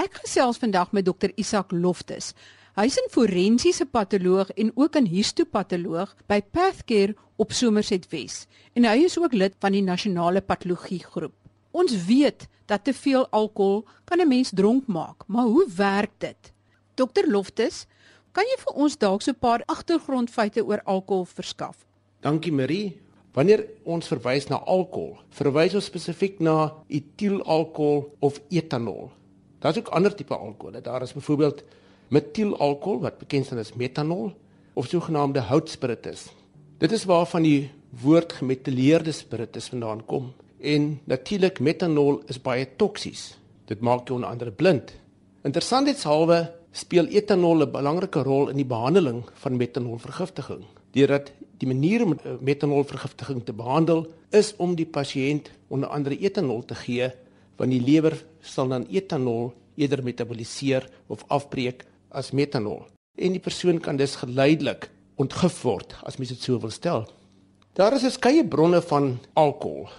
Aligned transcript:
Ek 0.00 0.14
gesels 0.22 0.56
vandag 0.56 0.94
met 0.96 1.04
dokter 1.04 1.32
Isak 1.36 1.74
Loftus. 1.76 2.30
Hy's 2.78 2.96
'n 2.96 3.10
forensiese 3.12 3.84
patoloog 3.84 4.48
en 4.56 4.72
ook 4.74 4.96
'n 4.96 5.06
histopatoloog 5.06 6.16
by 6.26 6.40
Pathcare 6.40 7.14
op 7.36 7.52
Somerset 7.52 8.08
Wes 8.08 8.46
en 8.72 8.84
hy 8.84 9.04
is 9.04 9.18
ook 9.18 9.32
lid 9.32 9.54
van 9.58 9.72
die 9.72 9.82
nasionale 9.82 10.40
patologie 10.40 11.04
groep. 11.04 11.34
Ons 11.70 12.04
weet 12.06 12.48
dat 12.66 12.84
te 12.84 12.94
veel 12.94 13.28
alkohol 13.30 13.84
kan 14.04 14.20
'n 14.20 14.28
mens 14.28 14.50
dronk 14.54 14.86
maak, 14.86 15.24
maar 15.26 15.44
hoe 15.44 15.68
werk 15.76 16.12
dit? 16.18 16.52
Dokter 16.94 17.30
Loftus, 17.30 17.86
kan 18.32 18.44
jy 18.44 18.56
vir 18.58 18.74
ons 18.74 18.96
dalk 18.96 19.22
so 19.22 19.30
'n 19.30 19.38
paar 19.38 19.62
agtergrondfeite 19.66 20.64
oor 20.64 20.80
alkohol 20.84 21.24
verskaf? 21.24 21.76
Dankie 22.20 22.52
Marie. 22.52 23.00
Wanneer 23.32 23.66
ons 23.84 24.08
verwys 24.08 24.48
na 24.48 24.56
alkohol, 24.56 25.18
verwys 25.28 25.74
ons 25.74 25.84
spesifiek 25.84 26.40
na 26.40 26.72
etielalkohol 26.88 28.16
of 28.20 28.40
etanol. 28.48 29.10
Daar's 29.60 29.78
ook 29.78 29.88
ander 29.88 30.14
tipe 30.14 30.36
alkohol. 30.36 30.80
Daar 30.82 31.02
is 31.02 31.12
byvoorbeeld 31.12 31.62
metielalkohol 32.08 33.00
wat 33.00 33.18
bekend 33.18 33.46
staan 33.46 33.58
as 33.58 33.74
metanol 33.76 34.32
of 34.72 34.86
sogenaamde 34.86 35.40
houtspiritus. 35.40 36.28
Dit 36.78 36.92
is 36.92 37.04
waarvan 37.04 37.44
die 37.44 37.70
woord 38.02 38.32
gemetileerde 38.32 39.12
spiritus 39.12 39.68
vandaan 39.68 40.04
kom. 40.04 40.32
En 40.60 41.00
natuurlik 41.04 41.60
metanol 41.60 42.22
is 42.26 42.40
baie 42.40 42.68
toksies. 42.76 43.36
Dit 43.68 43.80
maak 43.80 44.08
jou 44.08 44.18
onder 44.18 44.30
andere 44.30 44.50
blind. 44.50 44.94
Interessantheidshalwe 45.44 46.52
speel 46.72 47.06
etanol 47.06 47.62
'n 47.66 47.70
belangrike 47.70 48.22
rol 48.22 48.48
in 48.48 48.56
die 48.56 48.64
behandeling 48.64 49.24
van 49.32 49.56
metanolvergiftiging. 49.56 50.64
Deurdat 50.90 51.32
die 51.58 51.68
manier 51.68 52.04
om 52.04 52.12
eh, 52.12 52.32
metanolvergiftiging 52.40 53.44
te 53.44 53.52
behandel 53.52 54.06
is 54.30 54.54
om 54.56 54.74
die 54.74 54.86
pasiënt 54.86 55.50
onder 55.68 55.88
andere 55.88 56.18
etanol 56.18 56.64
te 56.64 56.74
gee 56.74 57.10
want 57.60 57.70
die 57.70 57.82
lewer 57.84 58.16
sal 58.40 58.70
dan 58.72 58.86
etanol 58.88 59.52
eerder 59.80 60.04
metaboliseer 60.04 60.86
of 61.08 61.24
afbreek 61.28 61.86
as 62.08 62.32
metanol 62.36 62.84
en 63.20 63.34
die 63.36 63.42
persoon 63.42 63.80
kan 63.82 63.98
dus 64.00 64.18
geleidelik 64.20 64.88
ontgif 65.20 65.60
word 65.66 65.94
as 66.08 66.18
mens 66.18 66.32
dit 66.32 66.42
so 66.42 66.60
wil 66.60 66.72
stel. 66.72 67.04
Daar 67.76 67.94
is 67.96 68.06
verskeie 68.06 68.44
bronne 68.44 68.80
van 68.82 69.18
alkohol. 69.38 69.90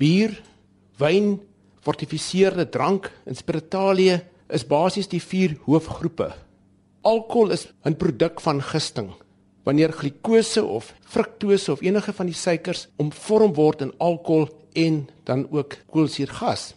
Bier, 0.00 0.34
wyn, 1.00 1.36
fortifiseerde 1.84 2.66
drank 2.72 3.08
en 3.24 3.38
spiritualie 3.38 4.18
is 4.52 4.66
basies 4.66 5.08
die 5.10 5.22
vier 5.22 5.56
hoofgroepe. 5.66 6.32
Alkohol 7.06 7.54
is 7.54 7.68
'n 7.84 7.94
produk 7.94 8.40
van 8.40 8.60
gisting. 8.60 9.10
Wanneer 9.64 9.92
glikose 9.92 10.64
of 10.64 10.94
fruktose 11.00 11.72
of 11.72 11.82
enige 11.82 12.12
van 12.12 12.26
die 12.26 12.34
suikers 12.34 12.88
omvorm 12.96 13.54
word 13.54 13.80
in 13.80 13.92
alkohol 13.98 14.48
en 14.74 15.08
dan 15.24 15.46
ook 15.50 15.76
koolsuurgas. 15.90 16.74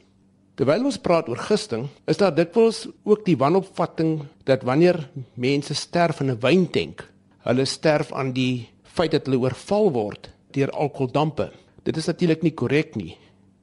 Terwyl 0.60 0.90
ons 0.90 0.98
praat 1.00 1.30
oor 1.32 1.40
gisting, 1.40 1.86
is 2.04 2.18
daar 2.20 2.34
dikwels 2.36 2.82
ook 3.08 3.22
die 3.24 3.38
wanopvatting 3.40 4.26
dat 4.44 4.66
wanneer 4.68 4.98
mense 5.40 5.72
sterf 5.72 6.20
in 6.20 6.32
'n 6.32 6.42
wyntank, 6.44 7.08
hulle 7.48 7.66
sterf 7.66 8.12
aan 8.12 8.34
die 8.34 8.68
feit 8.84 9.12
dat 9.12 9.26
hulle 9.26 9.40
oorval 9.40 9.92
word 9.92 10.30
deur 10.52 10.70
alkoholdampe. 10.72 11.52
Dit 11.84 11.98
is 11.98 12.08
natuurlik 12.08 12.44
nie 12.44 12.52
korrek 12.52 12.96
nie. 12.96 13.16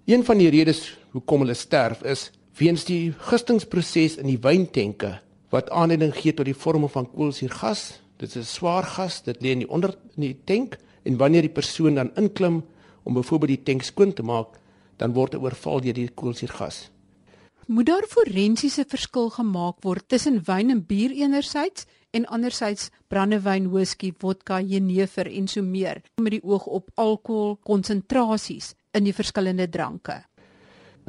Een 0.07 0.25
van 0.25 0.39
die 0.39 0.49
redes 0.49 0.97
hoekom 1.13 1.41
hulle 1.41 1.55
sterf 1.55 2.03
is 2.03 2.31
weens 2.57 2.85
die 2.85 3.13
gistingsproses 3.13 4.17
in 4.17 4.27
die 4.27 4.41
wyntanke 4.41 5.21
wat 5.51 5.71
aanleiding 5.71 6.15
gee 6.15 6.33
tot 6.33 6.47
die 6.47 6.55
vorming 6.55 6.91
van 6.91 7.11
koolsuurgas. 7.13 8.01
Dit 8.17 8.29
is 8.29 8.37
'n 8.37 8.57
swaar 8.57 8.85
gas, 8.85 9.23
dit 9.23 9.37
lê 9.43 9.51
in 9.51 9.59
die 9.59 9.71
onder 9.71 9.95
in 10.17 10.23
die 10.23 10.39
tank 10.45 10.79
en 11.05 11.19
wanneer 11.19 11.43
die 11.43 11.53
persoon 11.61 11.95
dan 11.95 12.11
inklim 12.17 12.65
om 13.05 13.15
byvoorbeeld 13.15 13.49
die 13.49 13.63
tank 13.63 13.83
skoon 13.83 14.15
te 14.15 14.23
maak, 14.23 14.49
dan 14.97 15.15
word 15.17 15.35
hy 15.35 15.41
oorval 15.41 15.83
deur 15.85 15.97
die 15.97 16.09
koolsuurgas. 16.09 16.87
Moet 17.67 17.89
daar 17.89 18.07
forensiese 18.07 18.85
verskil 18.87 19.31
gemaak 19.35 19.83
word 19.83 20.07
tussen 20.09 20.39
wyn 20.47 20.71
en 20.71 20.85
bier 20.87 21.11
enerzijds 21.11 21.87
en 22.15 22.27
anderzijds 22.31 22.91
brandewyn, 23.11 23.71
whisky, 23.73 24.13
vodka, 24.19 24.61
jenever 24.61 25.27
en 25.27 25.49
so 25.51 25.63
meer 25.63 26.03
met 26.23 26.37
die 26.37 26.45
oog 26.45 26.67
op 26.67 26.91
alkohol 26.95 27.57
konsentrasies 27.67 28.75
in 28.95 29.09
die 29.09 29.15
verskillende 29.17 29.67
dranke? 29.69 30.23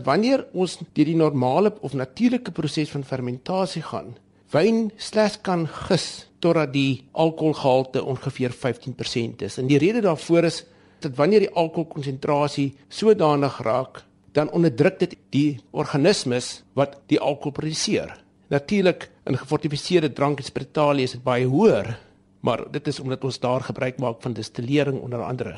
Wanneer 0.01 0.47
ons 0.53 0.79
deur 0.93 1.09
die 1.09 1.17
normale 1.17 1.73
of 1.81 1.93
natuurlike 1.93 2.51
proses 2.51 2.89
van 2.93 3.05
fermentasie 3.05 3.85
gaan, 3.85 4.15
wyn 4.53 4.87
slegs 4.97 5.37
kan 5.43 5.67
gis 5.67 6.27
totdat 6.39 6.73
die 6.73 7.07
alkoholgehalte 7.13 8.03
ongeveer 8.03 8.53
15% 8.53 9.45
is. 9.45 9.57
En 9.57 9.69
die 9.69 9.79
rede 9.81 10.01
daarvoor 10.05 10.49
is 10.49 10.63
dat 10.99 11.15
wanneer 11.15 11.39
die 11.39 11.53
alkoholkonsentrasie 11.53 12.75
sodanig 12.87 13.59
raak, 13.61 14.03
dan 14.31 14.51
onderdruk 14.51 14.99
dit 14.99 15.15
die 15.29 15.59
organismes 15.71 16.63
wat 16.77 16.99
die 17.09 17.19
alkohol 17.19 17.51
produseer. 17.51 18.13
Natuurlik 18.47 19.09
in 19.25 19.37
gefortifiseerde 19.37 20.13
drank 20.13 20.39
en 20.39 20.45
spiritualie 20.45 21.03
is 21.03 21.17
dit 21.17 21.23
baie 21.23 21.47
hoër, 21.49 21.95
maar 22.45 22.63
dit 22.71 22.87
is 22.87 22.99
omdat 22.99 23.25
ons 23.27 23.39
daar 23.39 23.65
gebruik 23.65 23.97
maak 23.99 24.21
van 24.21 24.33
destillering 24.37 25.01
onder 25.01 25.23
andere. 25.23 25.57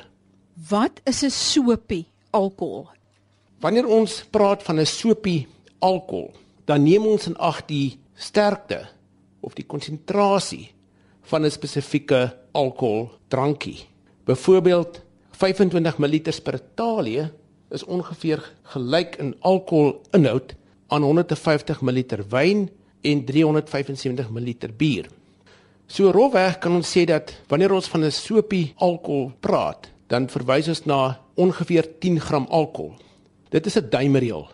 Wat 0.69 1.01
is 1.03 1.23
'n 1.23 1.29
sopie 1.29 2.05
alkohol? 2.31 2.87
Wanneer 3.59 3.87
ons 3.87 4.25
praat 4.31 4.63
van 4.63 4.79
'n 4.79 4.85
sopie 4.85 5.47
alkohol, 5.79 6.33
dan 6.65 6.83
neem 6.83 7.05
ons 7.05 7.27
in 7.27 7.37
ag 7.37 7.65
die 7.65 7.99
sterkte 8.15 8.87
of 9.41 9.53
die 9.53 9.65
konsentrasie 9.65 10.71
van 11.21 11.45
'n 11.45 11.51
spesifieke 11.51 12.35
alkoholdrankie. 12.51 13.87
Byvoorbeeld 14.25 15.01
25 15.39 16.01
ml 16.03 16.33
spiritualie 16.35 17.29
is 17.71 17.85
ongeveer 17.87 18.41
gelyk 18.73 19.15
in 19.23 19.29
alkoholinhoud 19.39 20.51
aan 20.91 21.05
150 21.07 21.79
ml 21.81 22.25
wyn 22.33 22.65
en 23.07 23.21
375 23.25 24.33
ml 24.35 24.73
bier. 24.75 25.07
So 25.87 26.11
rofweg 26.11 26.59
kan 26.59 26.75
ons 26.75 26.91
sê 26.91 27.05
dat 27.07 27.31
wanneer 27.47 27.71
ons 27.71 27.87
van 27.87 28.03
'n 28.03 28.11
sopie 28.11 28.73
alkohol 28.77 29.31
praat, 29.39 29.89
dan 30.07 30.27
verwys 30.27 30.67
ons 30.67 30.85
na 30.85 31.19
ongeveer 31.35 31.87
10 31.99 32.19
gram 32.19 32.45
alkohol. 32.49 32.95
Dit 33.49 33.65
is 33.65 33.77
'n 33.77 33.89
duimreël. 33.89 34.47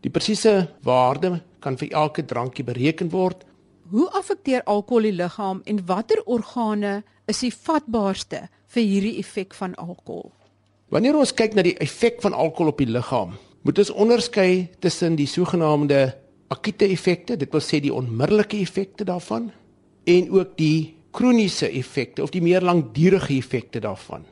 Die 0.00 0.10
presiese 0.10 0.68
waarde 0.82 1.40
kan 1.60 1.76
vir 1.76 1.88
elke 1.92 2.24
drankie 2.24 2.64
bereken 2.64 3.10
word 3.10 3.44
Hoe 3.90 4.08
affekteer 4.18 4.64
alkohol 4.66 5.06
die 5.06 5.14
liggaam 5.14 5.60
en 5.64 5.84
watter 5.86 6.18
organe 6.26 7.04
is 7.30 7.38
die 7.44 7.52
vatbaarste 7.54 8.48
vir 8.74 8.82
hierdie 8.82 9.18
effek 9.18 9.54
van 9.54 9.74
alkohol? 9.74 10.32
Wanneer 10.88 11.16
ons 11.18 11.34
kyk 11.34 11.54
na 11.54 11.62
die 11.66 11.76
effek 11.82 12.20
van 12.22 12.32
alkohol 12.32 12.72
op 12.72 12.78
die 12.78 12.90
liggaam, 12.90 13.34
moet 13.62 13.78
ons 13.82 13.90
onderskei 13.90 14.68
tussen 14.80 15.16
die 15.18 15.26
sogenaamde 15.26 16.14
akute 16.54 16.86
effekte, 16.86 17.36
dit 17.36 17.50
wil 17.50 17.62
sê 17.64 17.80
die 17.82 17.94
onmiddellike 17.94 18.60
effekte 18.62 19.04
daarvan, 19.04 19.50
en 20.06 20.30
ook 20.30 20.54
die 20.58 20.94
kroniese 21.16 21.68
effekte 21.72 22.22
of 22.22 22.30
die 22.30 22.42
meer 22.44 22.62
langdurige 22.62 23.34
effekte 23.34 23.80
daarvan. 23.82 24.24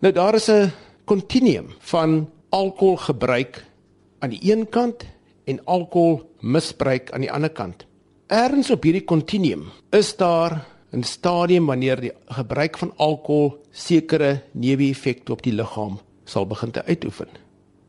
Nou 0.00 0.12
daar 0.12 0.34
is 0.34 0.48
'n 0.48 0.70
kontinuum 1.04 1.74
van 1.80 2.30
alkoholgebruik 2.50 3.64
aan 4.18 4.30
die 4.30 4.52
een 4.52 4.68
kant 4.68 5.04
en 5.44 5.64
alkoholmisbruik 5.64 7.12
aan 7.12 7.20
die 7.20 7.32
ander 7.32 7.50
kant. 7.50 7.86
Ergens 8.26 8.70
op 8.70 8.82
hierdie 8.82 9.04
kontinuum 9.04 9.70
is 9.90 10.16
daar 10.16 10.66
'n 10.92 11.02
stadium 11.02 11.66
wanneer 11.66 12.00
die 12.00 12.12
gebruik 12.26 12.78
van 12.78 12.92
alkohol 12.96 13.60
sekere 13.70 14.42
neeweffekte 14.52 15.32
op 15.32 15.42
die 15.42 15.52
liggaam 15.52 15.98
sal 16.24 16.46
begin 16.46 16.70
te 16.70 16.84
uitoefen. 16.84 17.28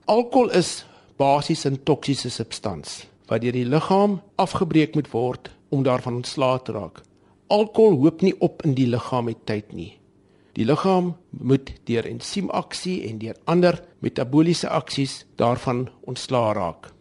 Alkohol 0.05 0.49
is 0.51 0.85
basies 1.17 1.65
'n 1.65 1.83
toksiese 1.83 2.29
substans 2.29 3.07
wat 3.27 3.41
deur 3.41 3.51
die 3.51 3.65
liggaam 3.65 4.21
afgebreek 4.35 4.95
moet 4.95 5.11
word 5.11 5.49
om 5.69 5.83
daarvan 5.83 6.15
ontslae 6.15 6.61
te 6.61 6.71
raak. 6.71 7.01
Alkohol 7.47 7.97
hoop 8.01 8.21
nie 8.21 8.35
op 8.39 8.61
in 8.65 8.73
die 8.73 8.87
liggaam 8.87 9.25
met 9.25 9.45
tyd 9.45 9.73
nie. 9.73 9.99
Die 10.53 10.65
liggaam 10.65 11.15
moet 11.29 11.71
deur 11.85 12.05
ensiemaksie 12.05 13.07
en 13.09 13.19
deur 13.21 13.35
ander 13.45 13.83
metabooliese 13.99 14.69
aksies 14.69 15.25
daarvan 15.35 15.89
ontslae 16.01 16.53
raak. 16.53 16.91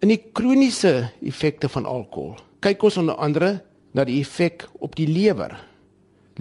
In 0.00 0.08
die 0.08 0.20
kroniese 0.32 1.10
effekte 1.22 1.68
van 1.68 1.86
alkohol 1.86 2.34
kyk 2.60 2.82
ons 2.82 2.96
onder 2.96 3.14
andere 3.14 3.62
na 3.94 4.04
die 4.06 4.18
effek 4.20 4.66
op 4.82 4.96
die 4.98 5.08
lewer. 5.08 5.54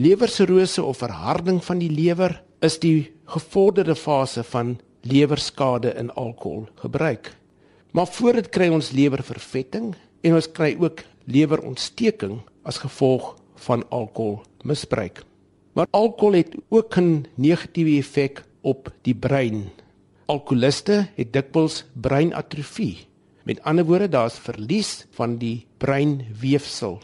Lewersirose 0.02 0.84
of 0.84 1.04
verharding 1.04 1.62
van 1.64 1.82
die 1.82 1.92
lewer 1.92 2.40
is 2.66 2.80
die 2.82 3.12
gevorderde 3.30 3.96
fase 3.96 4.44
van 4.44 4.80
lewerskade 5.06 5.94
in 6.00 6.10
alkoholgebruik. 6.18 7.36
Maar 7.94 8.08
voor 8.08 8.40
dit 8.40 8.50
kry 8.50 8.72
ons 8.74 8.92
lewervervetting 8.96 9.94
en 10.24 10.36
ons 10.40 10.50
kry 10.50 10.74
ook 10.80 11.06
lewerontsteking 11.30 12.40
as 12.66 12.82
gevolg 12.82 13.36
van 13.68 13.86
alkoholmisbruik. 13.94 15.22
Maar 15.78 15.88
alkohol 15.92 16.42
het 16.42 16.56
ook 16.70 16.98
'n 16.98 17.26
negatiewe 17.36 17.98
effek 18.00 18.44
op 18.62 18.92
die 19.02 19.16
brein. 19.16 19.70
Alkoholiste 20.26 21.08
het 21.16 21.34
dikwels 21.34 21.86
breinatrofie 21.94 23.08
Met 23.44 23.60
ander 23.68 23.86
woorde, 23.86 24.08
daar's 24.10 24.40
verlies 24.40 25.06
van 25.12 25.36
die 25.38 25.66
breinweefsel. 25.78 27.02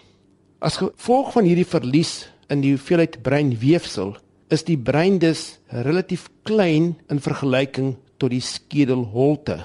As 0.59 0.75
gevolg 0.75 1.29
van 1.31 1.45
hierdie 1.47 1.67
verlies 1.67 2.25
in 2.51 2.59
die 2.59 2.73
hoeveelheid 2.73 3.21
breinweefsel, 3.23 4.17
is 4.51 4.65
die 4.67 4.75
brein 4.75 5.15
dus 5.21 5.53
relatief 5.71 6.25
klein 6.43 6.97
in 7.07 7.21
vergelyking 7.23 7.93
tot 8.19 8.33
die 8.33 8.43
skedelholte. 8.43 9.61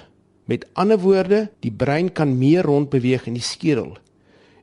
Met 0.46 0.68
ander 0.78 1.00
woorde, 1.02 1.48
die 1.66 1.74
brein 1.74 2.12
kan 2.14 2.36
meer 2.38 2.62
rondbeweeg 2.68 3.26
in 3.26 3.34
die 3.34 3.42
skedel. 3.42 3.96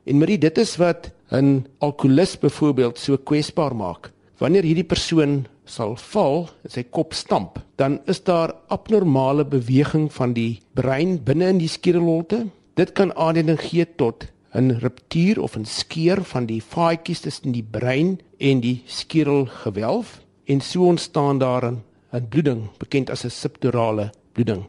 En 0.08 0.22
Marie, 0.22 0.38
dit 0.40 0.58
is 0.58 0.78
wat 0.80 1.12
'n 1.30 1.66
alkolikus 1.80 2.40
byvoorbeeld 2.40 2.98
so 2.98 3.18
kwesbaar 3.18 3.76
maak. 3.76 4.10
Wanneer 4.38 4.64
hierdie 4.64 4.88
persoon 4.88 5.46
sal 5.66 5.96
val, 5.96 6.48
sy 6.64 6.82
kop 6.82 7.12
stamp, 7.12 7.60
dan 7.76 8.00
is 8.06 8.24
daar 8.24 8.54
abnormale 8.68 9.44
beweging 9.44 10.12
van 10.12 10.32
die 10.32 10.60
brein 10.74 11.22
binne 11.24 11.48
in 11.48 11.58
die 11.58 11.68
skedelholte. 11.68 12.46
Dit 12.74 12.92
kan 12.92 13.16
aanleiding 13.16 13.60
gee 13.60 13.84
tot 13.96 14.32
'n 14.54 14.78
ruptuur 14.80 15.40
of 15.40 15.56
'n 15.56 15.64
skeur 15.64 16.24
van 16.24 16.46
die 16.46 16.62
vaatjies 16.62 17.20
tussen 17.20 17.52
die 17.52 17.66
brein 17.70 18.20
en 18.38 18.60
die 18.60 18.82
skedelgewelf 18.86 20.20
en 20.44 20.60
so 20.60 20.86
ontstaan 20.86 21.38
daar 21.38 21.72
'n 21.72 22.28
bloeding 22.28 22.68
bekend 22.78 23.10
as 23.10 23.24
'n 23.24 23.30
subdurale 23.30 24.12
bloeding. 24.32 24.64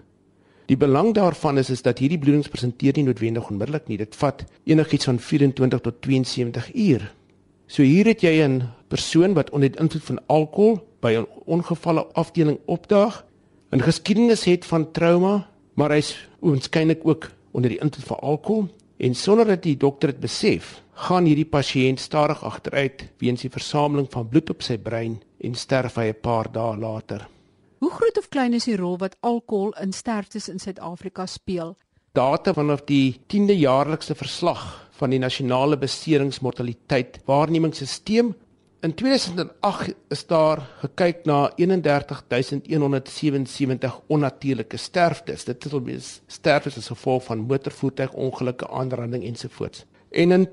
Die 0.66 0.78
belang 0.78 1.14
daarvan 1.14 1.58
is 1.58 1.70
is 1.70 1.82
dat 1.82 2.00
hierdie 2.00 2.18
bloedings 2.18 2.48
presenteer 2.48 2.94
nie 2.96 3.04
noodwendig 3.04 3.50
onmiddellik 3.50 3.88
nie. 3.88 3.98
Dit 3.98 4.16
vat 4.16 4.46
enigiets 4.64 5.06
van 5.06 5.20
24 5.20 5.80
tot 5.80 6.02
72 6.02 6.74
uur. 6.74 7.14
So 7.68 7.84
hier 7.84 8.06
het 8.06 8.22
jy 8.22 8.44
'n 8.44 8.70
persoon 8.88 9.34
wat 9.34 9.50
onder 9.50 9.70
die 9.70 9.80
invloed 9.80 10.04
van 10.04 10.20
alkohol 10.28 10.88
by 11.00 11.12
'n 11.18 11.28
ongevalle 11.46 12.06
afdeling 12.14 12.60
opdaag, 12.66 13.26
'n 13.72 13.82
geskiedenis 13.82 14.44
het 14.44 14.66
van 14.66 14.92
trauma, 14.92 15.48
maar 15.74 15.90
hy's 15.90 16.28
waarskynlik 16.40 17.00
ook 17.04 17.32
onder 17.52 17.70
die 17.70 17.80
invloed 17.80 18.06
van 18.06 18.20
alkohol 18.20 18.68
en 18.98 19.16
sonder 19.16 19.46
dat 19.46 19.64
die 19.64 19.78
dokter 19.78 20.12
dit 20.14 20.20
besef, 20.20 20.82
gaan 20.94 21.26
hierdie 21.26 21.50
pasiënt 21.50 22.00
stadig 22.00 22.44
agteruit 22.44 23.08
weens 23.18 23.42
die 23.42 23.52
versameling 23.52 24.08
van 24.12 24.28
bloed 24.30 24.50
op 24.54 24.62
sy 24.62 24.78
brein 24.78 25.22
en 25.40 25.56
sterf 25.56 25.96
hy 25.96 26.10
'n 26.12 26.22
paar 26.22 26.52
dae 26.52 26.78
later. 26.78 27.28
Hoe 27.80 27.92
groot 27.92 28.18
of 28.18 28.30
klein 28.30 28.54
is 28.54 28.66
die 28.66 28.78
rol 28.78 28.98
wat 28.98 29.18
alkohol 29.20 29.74
in 29.82 29.92
sterftes 29.92 30.50
in 30.50 30.60
Suid-Afrika 30.60 31.26
speel? 31.26 31.76
Data 32.14 32.54
vanaf 32.54 32.86
die 32.86 33.20
10de 33.28 33.58
jaarlikse 33.58 34.16
verslag 34.16 34.90
van 34.92 35.10
die 35.10 35.20
nasionale 35.20 35.78
beseringsmortaliteit 35.78 37.20
waarnemingsstelsel 37.26 38.34
in 38.84 38.94
2008 38.94 39.96
is 40.12 40.26
daar 40.28 40.60
gekyk 40.82 41.24
na 41.26 41.52
31177 41.56 44.02
onnatuurlike 44.08 44.78
sterftes. 44.78 45.46
Dit 45.48 45.66
is 45.66 45.74
alweer 45.74 46.02
sterftes 46.28 46.78
as 46.78 46.88
gevolg 46.92 47.24
van 47.30 47.46
motorvoertuigongelukke, 47.48 48.68
aanranding 48.68 49.24
ensovoorts. 49.24 49.86
En 50.12 50.32
in 50.32 50.48
34% 50.48 50.52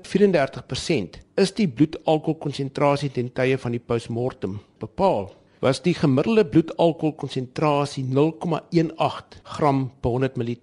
is 1.35 1.53
die 1.53 1.67
bloedalkoholkonsentrasie 1.67 3.11
ten 3.11 3.33
tye 3.35 3.57
van 3.57 3.71
die 3.75 3.83
postmortem 3.83 4.59
bepaal 4.79 5.33
was 5.61 5.83
die 5.85 5.93
gemiddelde 5.93 6.45
bloedalkoholkonsentrasie 6.49 8.07
0,18 8.07 9.43
gram 9.43 9.91
per 10.01 10.11
100 10.15 10.39
ml. 10.39 10.55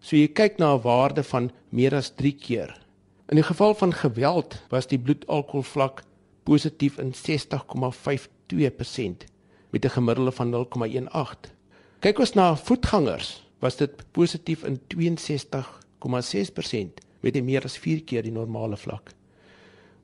So 0.00 0.16
jy 0.16 0.28
kyk 0.28 0.58
na 0.58 0.74
'n 0.74 0.82
waarde 0.82 1.22
van 1.22 1.50
meer 1.70 1.94
as 1.94 2.14
3 2.14 2.32
keer. 2.32 2.80
In 3.28 3.36
die 3.36 3.42
geval 3.42 3.74
van 3.74 3.92
geweld 3.92 4.62
was 4.68 4.86
die 4.86 4.98
bloedalkoholvlak 4.98 6.02
positief 6.46 6.94
in 7.02 7.10
60,52% 7.14 9.24
met 9.70 9.84
'n 9.84 9.94
gemiddelde 9.98 10.32
van 10.32 10.50
0,18. 10.50 11.50
Kyk 11.98 12.18
ons 12.18 12.32
na 12.32 12.56
voetgangers, 12.56 13.46
was 13.58 13.76
dit 13.76 13.90
positief 14.10 14.64
in 14.64 14.80
62,6% 14.86 17.00
met 17.20 17.36
'n 17.36 17.44
meer 17.44 17.64
as 17.64 17.78
4 17.78 18.02
keer 18.02 18.22
die 18.22 18.32
normale 18.32 18.76
vlak. 18.76 19.10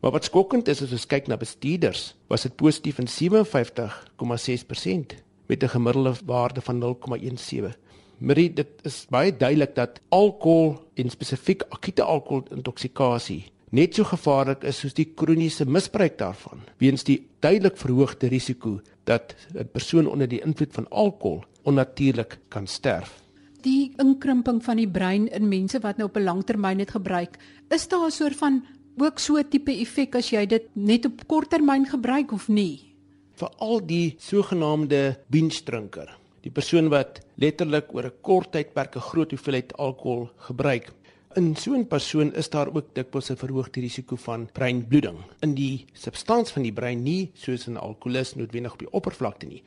Maar 0.00 0.10
wat 0.10 0.24
skokkend 0.24 0.68
is 0.68 0.82
as 0.82 0.92
ons 0.92 1.06
kyk 1.06 1.26
na 1.26 1.36
bestuurders, 1.36 2.14
was 2.26 2.42
dit 2.42 2.56
positief 2.56 2.98
in 2.98 3.08
57,6% 3.08 5.14
met 5.46 5.62
'n 5.62 5.68
gemiddelde 5.68 6.14
waarde 6.24 6.60
van 6.60 6.78
0,17. 6.78 7.74
Marie, 8.18 8.52
dit 8.52 8.68
is 8.82 9.06
baie 9.10 9.36
duidelik 9.36 9.74
dat 9.74 10.00
alkohol 10.08 10.78
en 10.94 11.10
spesifiek 11.10 11.62
akute 11.68 12.02
alkoholintoksikasie 12.02 13.52
net 13.72 13.96
so 13.96 14.04
gevaarlik 14.04 14.66
is 14.68 14.82
soos 14.82 14.94
die 14.94 15.08
kroniese 15.16 15.64
misbruik 15.64 16.18
daarvan, 16.20 16.60
weens 16.78 17.06
die 17.08 17.22
duidelik 17.40 17.78
verhoogde 17.80 18.28
risiko 18.28 18.80
dat 19.04 19.34
'n 19.54 19.68
persoon 19.72 20.06
onder 20.06 20.28
die 20.28 20.42
invloed 20.44 20.72
van 20.72 20.88
alkohol 20.90 21.44
onnatuurlik 21.64 22.38
kan 22.48 22.66
sterf. 22.66 23.22
Die 23.62 23.92
inkrimping 23.96 24.62
van 24.64 24.76
die 24.76 24.88
brein 24.88 25.28
in 25.28 25.48
mense 25.48 25.80
wat 25.80 25.96
nou 25.96 26.08
op 26.08 26.16
'n 26.16 26.24
langtermyn 26.24 26.78
dit 26.78 26.90
gebruik, 26.90 27.38
is 27.70 27.88
daar 27.88 28.06
'n 28.06 28.10
soort 28.10 28.36
van 28.36 28.64
ook 28.98 29.18
so 29.18 29.36
'n 29.36 29.48
tipe 29.48 29.72
effek 29.72 30.14
as 30.14 30.30
jy 30.30 30.46
dit 30.46 30.68
net 30.74 31.04
op 31.04 31.26
korttermyn 31.26 31.86
gebruik 31.86 32.32
of 32.32 32.48
nie? 32.48 32.94
Vir 33.34 33.48
al 33.58 33.86
die 33.86 34.14
sogenaamde 34.18 35.16
binge 35.28 35.62
drinker, 35.64 36.18
die 36.42 36.50
persoon 36.50 36.88
wat 36.88 37.20
letterlik 37.36 37.94
oor 37.94 38.04
'n 38.04 38.20
kort 38.20 38.52
tydperk 38.52 38.96
'n 38.96 39.00
groot 39.00 39.30
hoeveelheid 39.30 39.76
alkohol 39.76 40.30
gebruik. 40.36 40.92
In 41.34 41.56
so 41.56 41.72
'n 41.72 41.86
persoon 41.86 42.34
is 42.34 42.50
daar 42.50 42.68
ook 42.74 42.94
dikwels 42.94 43.30
'n 43.30 43.36
verhoogde 43.36 43.80
risiko 43.80 44.16
van 44.16 44.48
breinbloeding 44.52 45.18
in 45.40 45.54
die 45.54 45.86
substans 45.92 46.50
van 46.50 46.62
die 46.62 46.72
brein 46.72 47.02
nie 47.02 47.30
soos 47.34 47.66
'n 47.66 47.76
alkoholist 47.76 48.36
noodwendig 48.36 48.72
op 48.72 48.78
die 48.78 48.92
oppervlakte 48.92 49.46
nie. 49.46 49.62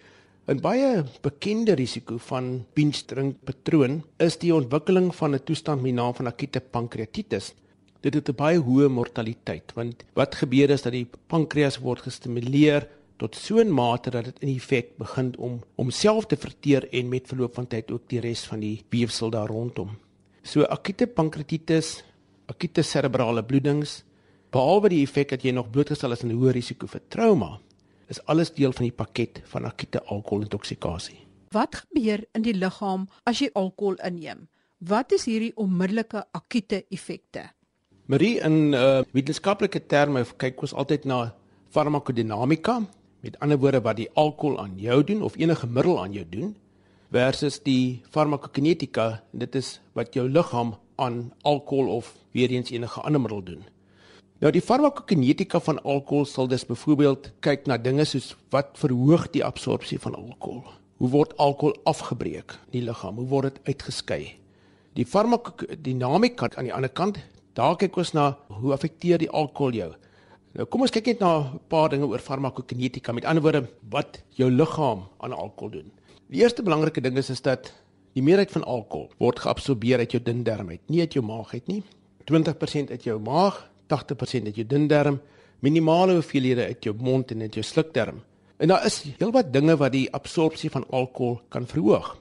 'n 0.48 0.62
Baie 0.62 1.04
bekende 1.22 1.74
risiko 1.74 2.18
van 2.18 2.66
binge 2.74 3.06
drink 3.06 3.36
patroon 3.44 4.04
is 4.18 4.38
die 4.38 4.54
ontwikkeling 4.54 5.16
van 5.16 5.34
'n 5.34 5.44
toestand 5.44 5.82
met 5.82 5.92
die 5.92 6.02
naam 6.02 6.14
van 6.14 6.28
akute 6.28 6.62
pankreatitis 6.62 7.54
dit 8.02 8.14
het 8.14 8.30
'n 8.30 8.36
baie 8.36 8.60
hoë 8.60 8.88
mortaliteit 8.90 9.74
want 9.74 10.06
wat 10.14 10.36
gebeur 10.36 10.70
is 10.70 10.82
dat 10.82 10.94
die 10.94 11.08
pankreas 11.28 11.78
word 11.78 12.02
gestimuleer 12.02 12.88
tot 13.18 13.36
so 13.36 13.58
'n 13.58 13.72
mate 13.72 14.10
dat 14.12 14.26
dit 14.26 14.40
in 14.40 14.56
effek 14.56 14.98
begin 14.98 15.34
om 15.38 15.64
homself 15.76 16.26
te 16.26 16.38
verteer 16.38 16.88
en 16.94 17.10
met 17.10 17.28
verloop 17.28 17.54
van 17.56 17.68
tyd 17.68 17.92
ook 17.92 18.08
die 18.08 18.20
res 18.20 18.44
van 18.46 18.60
die 18.60 18.84
weefsel 18.90 19.30
daar 19.30 19.48
rondom. 19.48 19.98
So 20.46 20.62
akute 20.70 21.08
pankreatitis, 21.10 22.04
akute 22.46 22.84
serebrale 22.86 23.42
bloedings, 23.42 24.04
behalwe 24.54 24.92
die 24.94 25.02
effek 25.02 25.32
dat 25.34 25.42
jy 25.42 25.56
nog 25.58 25.72
blootgestel 25.74 26.14
is 26.14 26.22
aan 26.22 26.30
'n 26.30 26.38
hoë 26.38 26.54
risiko 26.54 26.88
vir 26.88 27.02
trauma, 27.10 27.60
is 28.10 28.22
alles 28.30 28.54
deel 28.54 28.72
van 28.72 28.86
die 28.86 28.94
pakket 28.94 29.42
van 29.50 29.66
akute 29.66 30.00
alkoholintoksikasie. 30.06 31.18
Wat 31.52 31.76
gebeur 31.76 32.24
in 32.36 32.44
die 32.44 32.54
liggaam 32.54 33.08
as 33.26 33.40
jy 33.40 33.50
alkohol 33.56 33.98
inneem? 34.06 34.48
Wat 34.78 35.12
is 35.12 35.26
hierdie 35.26 35.54
onmiddellike 35.56 36.26
akute 36.32 36.86
effekte? 36.92 37.50
Marie 38.06 38.40
in 38.40 38.74
uh, 38.74 39.02
wetenskaplike 39.14 39.88
terme 39.88 40.26
kyk 40.38 40.62
ons 40.62 40.74
altyd 40.74 41.06
na 41.06 41.34
farmakodinamika, 41.70 42.86
met 43.22 43.40
ander 43.40 43.58
woorde 43.58 43.82
wat 43.82 43.98
die 43.98 44.10
alkohol 44.14 44.60
aan 44.60 44.78
jou 44.78 45.04
doen 45.04 45.22
of 45.22 45.38
enige 45.38 45.68
middel 45.68 46.04
aan 46.04 46.14
jou 46.14 46.26
doen 46.30 46.56
versus 47.16 47.62
die 47.64 48.04
farmakokinetika, 48.12 49.22
dit 49.32 49.56
is 49.56 49.78
wat 49.96 50.16
jou 50.18 50.28
liggaam 50.28 50.74
aan 51.00 51.30
alkohol 51.48 51.88
of 51.96 52.12
weer 52.36 52.52
eens 52.52 52.74
enige 52.76 53.02
ander 53.02 53.22
middel 53.24 53.44
doen. 53.44 53.62
Nou 54.44 54.52
die 54.52 54.64
farmakokinetika 54.64 55.62
van 55.63 55.80
alkohol 55.84 56.28
sal 56.28 56.50
dus 56.51 56.68
byvoorbeeld 56.68 57.32
kyk 57.46 57.70
na 57.72 57.78
dinge 57.80 58.04
soos 58.06 58.34
wat 58.51 58.75
verhoog 58.82 59.30
die 59.32 59.46
absorpsie 59.48 60.00
van 60.04 60.18
alkohol. 60.20 60.66
Hoe 61.00 61.12
word 61.12 61.38
alkohol 61.39 61.75
afgebreek 61.88 62.58
in 62.68 62.80
die 62.80 62.84
liggaam? 62.89 63.16
Hoe 63.22 63.30
word 63.32 63.56
dit 63.56 63.72
uitgeskei? 63.72 64.36
Die 64.96 65.08
farmakodinamika 65.08 66.51
aan 66.56 66.68
die 66.68 66.75
ander 66.75 66.92
kant 66.92 67.20
Daar 67.56 67.78
kyk 67.80 67.96
ons 68.01 68.12
na 68.12 68.34
hoe 68.51 68.74
affekteer 68.75 69.22
die 69.22 69.30
alkohol 69.32 69.78
jou. 69.78 69.94
Nou 70.56 70.66
kom 70.68 70.84
ons 70.84 70.92
kyk 70.92 71.06
net 71.08 71.22
na 71.24 71.32
'n 71.39 71.60
paar 71.72 71.89
dinge 71.89 72.08
oor 72.08 72.20
farmakokinetika. 72.20 73.13
Met 73.13 73.25
ander 73.25 73.44
woorde, 73.44 73.68
wat 73.89 74.20
jou 74.36 74.51
liggaam 74.51 75.08
aan 75.20 75.32
alkohol 75.32 75.72
doen. 75.72 75.92
Die 76.34 76.41
eerste 76.41 76.63
belangrike 76.65 77.03
ding 77.05 77.20
is 77.22 77.29
is 77.29 77.44
dat 77.46 77.67
die 78.17 78.24
meerderheid 78.25 78.53
van 78.55 78.63
alkohol 78.65 79.12
word 79.22 79.44
geabsorbeer 79.44 80.01
uit 80.01 80.15
jou 80.15 80.22
dun 80.25 80.41
darm 80.44 80.72
uit, 80.74 80.82
nie 80.89 81.03
uit 81.03 81.13
jou 81.13 81.22
maag 81.25 81.51
uit 81.53 81.67
nie. 81.70 81.82
20% 82.25 82.94
uit 82.96 83.03
jou 83.05 83.20
maag, 83.22 83.60
80% 83.94 84.50
uit 84.50 84.55
jou 84.58 84.65
dun 84.65 84.88
darm, 84.89 85.20
minimale 85.62 86.15
hoeveelhede 86.17 86.65
uit 86.65 86.88
jou 86.88 86.96
mond 86.98 87.29
en 87.32 87.44
uit 87.46 87.60
jou 87.60 87.63
slukdarm. 87.63 88.24
En 88.58 88.72
daar 88.72 88.86
is 88.88 89.03
heelwat 89.20 89.51
dinge 89.53 89.75
wat 89.77 89.94
die 89.94 90.08
absorpsie 90.13 90.72
van 90.74 90.88
alkohol 90.89 91.41
kan 91.53 91.67
verhoog. 91.70 92.15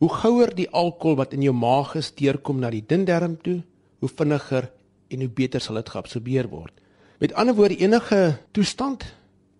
Hoe 0.00 0.10
gouer 0.22 0.54
die 0.56 0.70
alkohol 0.70 1.18
wat 1.20 1.34
in 1.36 1.44
jou 1.44 1.54
maag 1.54 1.92
is 2.00 2.08
deurkom 2.16 2.62
na 2.62 2.70
die 2.72 2.84
dun 2.86 3.04
darm 3.04 3.36
toe, 3.42 3.60
hoe 4.00 4.08
vinniger 4.08 4.70
en 5.12 5.26
hoe 5.26 5.28
beter 5.28 5.60
sal 5.60 5.76
dit 5.76 5.92
geabsorbeer 5.92 6.48
word. 6.48 6.72
Met 7.20 7.36
ander 7.36 7.54
woorde 7.54 7.76
enige 7.76 8.38
toestand, 8.56 9.04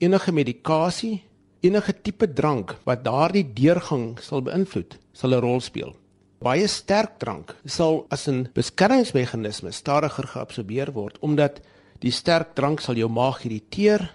enige 0.00 0.32
medikasie, 0.32 1.20
enige 1.62 1.94
tipe 2.02 2.26
drank 2.26 2.74
wat 2.84 3.04
daardie 3.04 3.44
deurgang 3.54 4.18
sal 4.20 4.42
beïnvloed, 4.42 4.98
sal 5.12 5.34
'n 5.34 5.40
rol 5.40 5.60
speel. 5.60 5.94
Baie 6.42 6.66
sterk 6.66 7.20
drank 7.22 7.54
sal 7.64 8.06
as 8.10 8.26
'n 8.28 8.48
beskermingsmeganisme 8.54 9.70
stadiger 9.72 10.26
geabsorbeer 10.26 10.92
word 10.92 11.18
omdat 11.20 11.60
die 12.00 12.10
sterk 12.10 12.54
drank 12.54 12.80
sal 12.80 12.96
jou 12.96 13.08
maag 13.08 13.44
irriteer. 13.44 14.10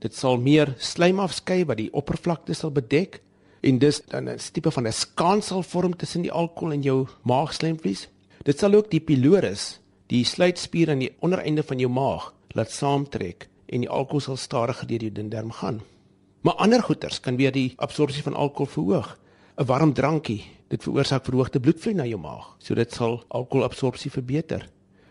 Dit 0.00 0.14
sal 0.14 0.38
meer 0.38 0.74
slaim 0.78 1.20
afskei 1.20 1.64
wat 1.64 1.76
die 1.76 1.92
oppervlakte 1.92 2.54
sal 2.54 2.70
bedek 2.70 3.20
en 3.62 3.78
dis 3.78 4.00
dan 4.00 4.28
'n 4.28 4.38
tipe 4.52 4.70
van 4.70 4.86
'n 4.86 4.92
skansel 4.92 5.62
vorm 5.62 5.96
tussen 5.96 6.22
die 6.22 6.32
alkohol 6.32 6.72
en 6.72 6.82
jou 6.82 7.06
maagslijmvlies. 7.22 8.08
Dit 8.44 8.58
sal 8.58 8.74
ook 8.74 8.90
die 8.90 9.00
pylorus, 9.00 9.78
die 10.08 10.24
sluitspier 10.24 10.90
aan 10.90 10.98
die 10.98 11.14
ondereinde 11.20 11.62
van 11.62 11.78
jou 11.78 11.90
maag, 11.90 12.32
laat 12.54 12.70
saamtrek 12.70 13.48
en 13.66 13.80
die 13.80 13.90
alkohol 13.90 14.20
sal 14.20 14.36
stadiger 14.36 14.86
deur 14.86 15.00
jou 15.00 15.12
dundarm 15.12 15.52
gaan. 15.52 15.80
Maar 16.40 16.54
ander 16.54 16.82
goeters 16.82 17.20
kan 17.20 17.36
weer 17.36 17.52
die 17.52 17.72
absorpsie 17.76 18.22
van 18.22 18.34
alkohol 18.34 18.72
verhoog. 18.72 19.18
'n 19.58 19.64
Warm 19.66 19.92
drankie, 19.92 20.44
Dit 20.68 20.84
veroorsaak 20.84 21.24
verhoogde 21.24 21.60
bloedvloei 21.64 21.94
na 21.96 22.04
jou 22.04 22.18
maag, 22.20 22.48
so 22.60 22.76
dit 22.76 22.92
sal 22.92 23.22
alkoholabsorpsie 23.32 24.10
verbeter. 24.12 24.66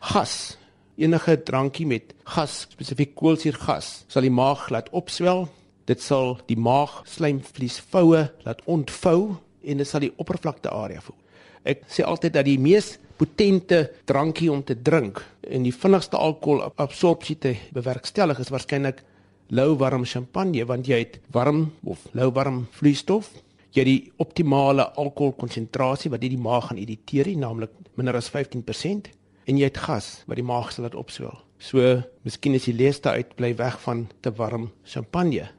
Gas. 0.06 0.58
Enige 1.02 1.34
drankie 1.46 1.86
met 1.90 2.14
gas, 2.30 2.68
spesifiek 2.70 3.16
koolsuurgas, 3.18 4.04
sal 4.10 4.26
die 4.26 4.34
maag 4.34 4.68
laat 4.74 4.92
opswel. 4.98 5.48
Dit 5.90 6.04
sal 6.06 6.36
die 6.50 6.60
maag 6.62 7.00
slijmvliesvoue 7.10 8.22
laat 8.46 8.62
ontvou 8.70 9.38
en 9.66 9.82
dit 9.82 9.90
sal 9.90 10.06
die 10.06 10.14
oppervlakte 10.22 10.70
area 10.70 11.02
voel. 11.02 11.18
Ek 11.66 11.82
sê 11.90 12.06
altyd 12.06 12.38
dat 12.38 12.46
die 12.46 12.60
mees 12.62 12.96
potente 13.18 13.88
drankie 14.06 14.52
om 14.54 14.62
te 14.62 14.78
drink 14.78 15.24
en 15.42 15.66
die 15.66 15.74
vinnigste 15.74 16.22
alkoholabsorpsie 16.22 17.38
te 17.42 17.56
bewerkstellig 17.74 18.44
is 18.46 18.54
waarskynlik 18.54 19.02
lou 19.50 19.76
warm 19.80 20.06
champagne 20.06 20.66
want 20.68 20.88
jy 20.88 21.00
het 21.04 21.20
warm 21.32 21.72
of 21.84 22.08
lou 22.14 22.32
warm 22.32 22.66
vloeistof. 22.76 23.30
Jy 23.72 23.84
het 23.84 23.90
die 23.90 24.12
optimale 24.24 24.88
alkoholkonsentrasie 24.98 26.12
wat 26.12 26.24
dit 26.24 26.34
die 26.34 26.42
maag 26.42 26.70
gaan 26.70 26.82
irriteer 26.82 27.30
naamlik 27.38 27.72
minder 27.96 28.18
as 28.18 28.30
15% 28.34 29.12
en 29.48 29.60
jy 29.60 29.70
het 29.70 29.78
gas 29.78 30.24
wat 30.28 30.40
die 30.40 30.48
maag 30.48 30.72
sal 30.72 30.88
laat 30.88 30.98
opswel. 30.98 31.36
So 31.60 32.02
miskien 32.26 32.58
is 32.58 32.68
die 32.68 32.76
leeste 32.76 33.10
uit 33.10 33.36
bly 33.38 33.54
weg 33.58 33.80
van 33.86 34.08
te 34.22 34.32
warm 34.32 34.72
champagne. 34.84 35.50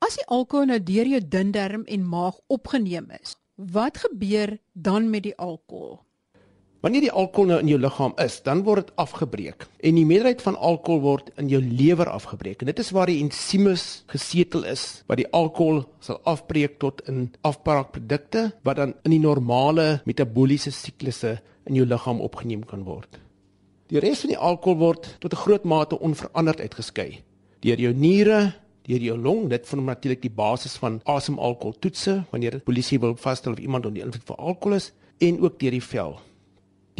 As 0.00 0.16
die 0.16 0.26
alkohol 0.28 0.70
nou 0.70 0.80
deur 0.80 1.08
jou 1.08 1.20
dun 1.20 1.52
darm 1.52 1.84
en 1.86 2.06
maag 2.06 2.38
opgeneem 2.48 3.10
is 3.20 3.36
wat 3.60 4.00
gebeur 4.00 4.56
dan 4.72 5.10
met 5.12 5.26
die 5.28 5.36
alkohol 5.36 6.00
Wanneer 6.80 7.04
die 7.04 7.12
alkohol 7.12 7.50
nou 7.50 7.58
in 7.60 7.68
jou 7.68 7.76
liggaam 7.76 8.14
is, 8.24 8.38
dan 8.40 8.62
word 8.64 8.86
dit 8.86 9.00
afgebreek 9.02 9.66
en 9.84 9.98
die 9.98 10.06
meerderheid 10.08 10.40
van 10.40 10.56
alkohol 10.56 11.00
word 11.04 11.26
in 11.40 11.50
jou 11.52 11.60
lewer 11.60 12.08
afgebreek. 12.08 12.62
En 12.62 12.70
dit 12.70 12.78
is 12.80 12.92
waar 12.96 13.10
die 13.10 13.18
ensimes 13.20 13.82
gesetel 14.08 14.64
is 14.64 15.02
wat 15.10 15.20
die 15.20 15.28
alkohol 15.36 15.82
sal 16.00 16.22
afbreek 16.24 16.78
tot 16.80 17.02
in 17.10 17.26
afbraakprodukte 17.44 18.46
wat 18.64 18.80
dan 18.80 18.94
in 19.04 19.12
die 19.12 19.20
normale 19.20 20.00
metabooliese 20.08 20.72
siklusse 20.72 21.34
in 21.68 21.76
jou 21.76 21.84
liggaam 21.84 22.22
opgeneem 22.24 22.64
kan 22.64 22.86
word. 22.88 23.20
Die 23.92 24.00
res 24.00 24.24
van 24.24 24.32
die 24.32 24.40
alkohol 24.40 24.80
word 24.80 25.10
tot 25.20 25.34
'n 25.36 25.42
groot 25.44 25.64
mate 25.64 26.00
onveranderd 26.00 26.60
uitgeskei 26.60 27.20
deur 27.60 27.76
jou 27.76 27.92
niere, 27.92 28.54
deur 28.88 29.02
jou 29.04 29.18
long. 29.18 29.48
Dit 29.50 29.66
vorm 29.68 29.84
natuurlik 29.84 30.22
die 30.22 30.32
basis 30.32 30.78
van 30.80 31.00
asemalkoholtoetse 31.04 32.24
wanneer 32.30 32.50
die 32.50 32.64
polisie 32.64 33.00
wil 33.00 33.16
vasstel 33.16 33.52
of 33.52 33.58
iemand 33.58 33.86
onder 33.86 34.02
invloed 34.02 34.24
van 34.24 34.36
alkohol 34.36 34.76
is 34.76 34.92
en 35.18 35.40
ook 35.40 35.58
deur 35.60 35.70
die 35.70 35.84
vel. 35.84 36.18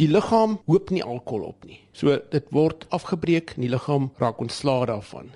Die 0.01 0.09
liggaam 0.09 0.55
hoop 0.65 0.89
nie 0.89 1.03
alkohol 1.05 1.43
op 1.51 1.65
nie. 1.69 1.77
So 1.93 2.15
dit 2.33 2.47
word 2.49 2.87
afgebreek 2.89 3.51
en 3.53 3.67
die 3.67 3.69
liggaam 3.69 4.07
raak 4.17 4.39
ontslae 4.41 4.87
daarvan. 4.89 5.27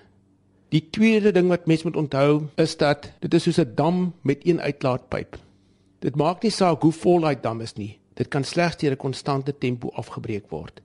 Die 0.73 0.81
tweede 0.89 1.29
ding 1.35 1.51
wat 1.51 1.67
mens 1.69 1.83
moet 1.85 1.99
onthou 2.01 2.47
is 2.61 2.73
dat 2.81 3.11
dit 3.21 3.33
is 3.37 3.43
soos 3.45 3.59
'n 3.59 3.75
dam 3.75 4.13
met 4.23 4.41
een 4.41 4.59
uitlaatpyp. 4.59 5.37
Dit 5.99 6.15
maak 6.15 6.41
nie 6.41 6.51
saak 6.51 6.81
hoe 6.81 6.91
vol 6.91 7.21
daai 7.21 7.35
dam 7.41 7.61
is 7.61 7.75
nie. 7.75 7.99
Dit 8.15 8.27
kan 8.27 8.43
slegs 8.43 8.77
deur 8.77 8.91
'n 8.91 8.97
konstante 8.97 9.53
tempo 9.57 9.91
afgebreek 9.93 10.49
word. 10.49 10.81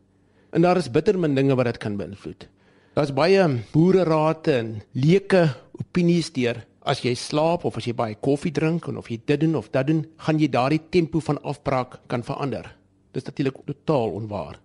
En 0.53 0.63
daar 0.63 0.77
is 0.77 0.91
bitter 0.91 1.19
min 1.19 1.35
dinge 1.35 1.55
wat 1.55 1.65
dit 1.65 1.79
kan 1.79 1.97
beïnvloed. 1.97 2.49
Daar's 2.95 3.13
baie 3.13 3.63
boererate 3.73 4.53
en 4.53 4.83
leuke 4.93 5.57
opinies 5.73 6.33
deur 6.33 6.67
as 6.83 7.01
jy 7.01 7.15
slaap 7.15 7.65
of 7.65 7.77
as 7.77 7.85
jy 7.85 7.95
baie 7.95 8.15
koffie 8.15 8.53
drink 8.53 8.87
en 8.89 8.97
of 8.97 9.09
jy 9.09 9.21
dit 9.25 9.41
doen 9.41 9.57
of 9.57 9.71
dat 9.71 9.87
doen, 9.87 10.07
gaan 10.17 10.39
jy 10.39 10.49
daardie 10.49 10.83
tempo 10.91 11.21
van 11.21 11.43
afbraak 11.43 12.01
kan 12.07 12.23
verander. 12.23 12.80
Dis 13.13 13.27
natuurlik 13.27 13.57
totaal 13.67 14.11
onwaar. 14.11 14.59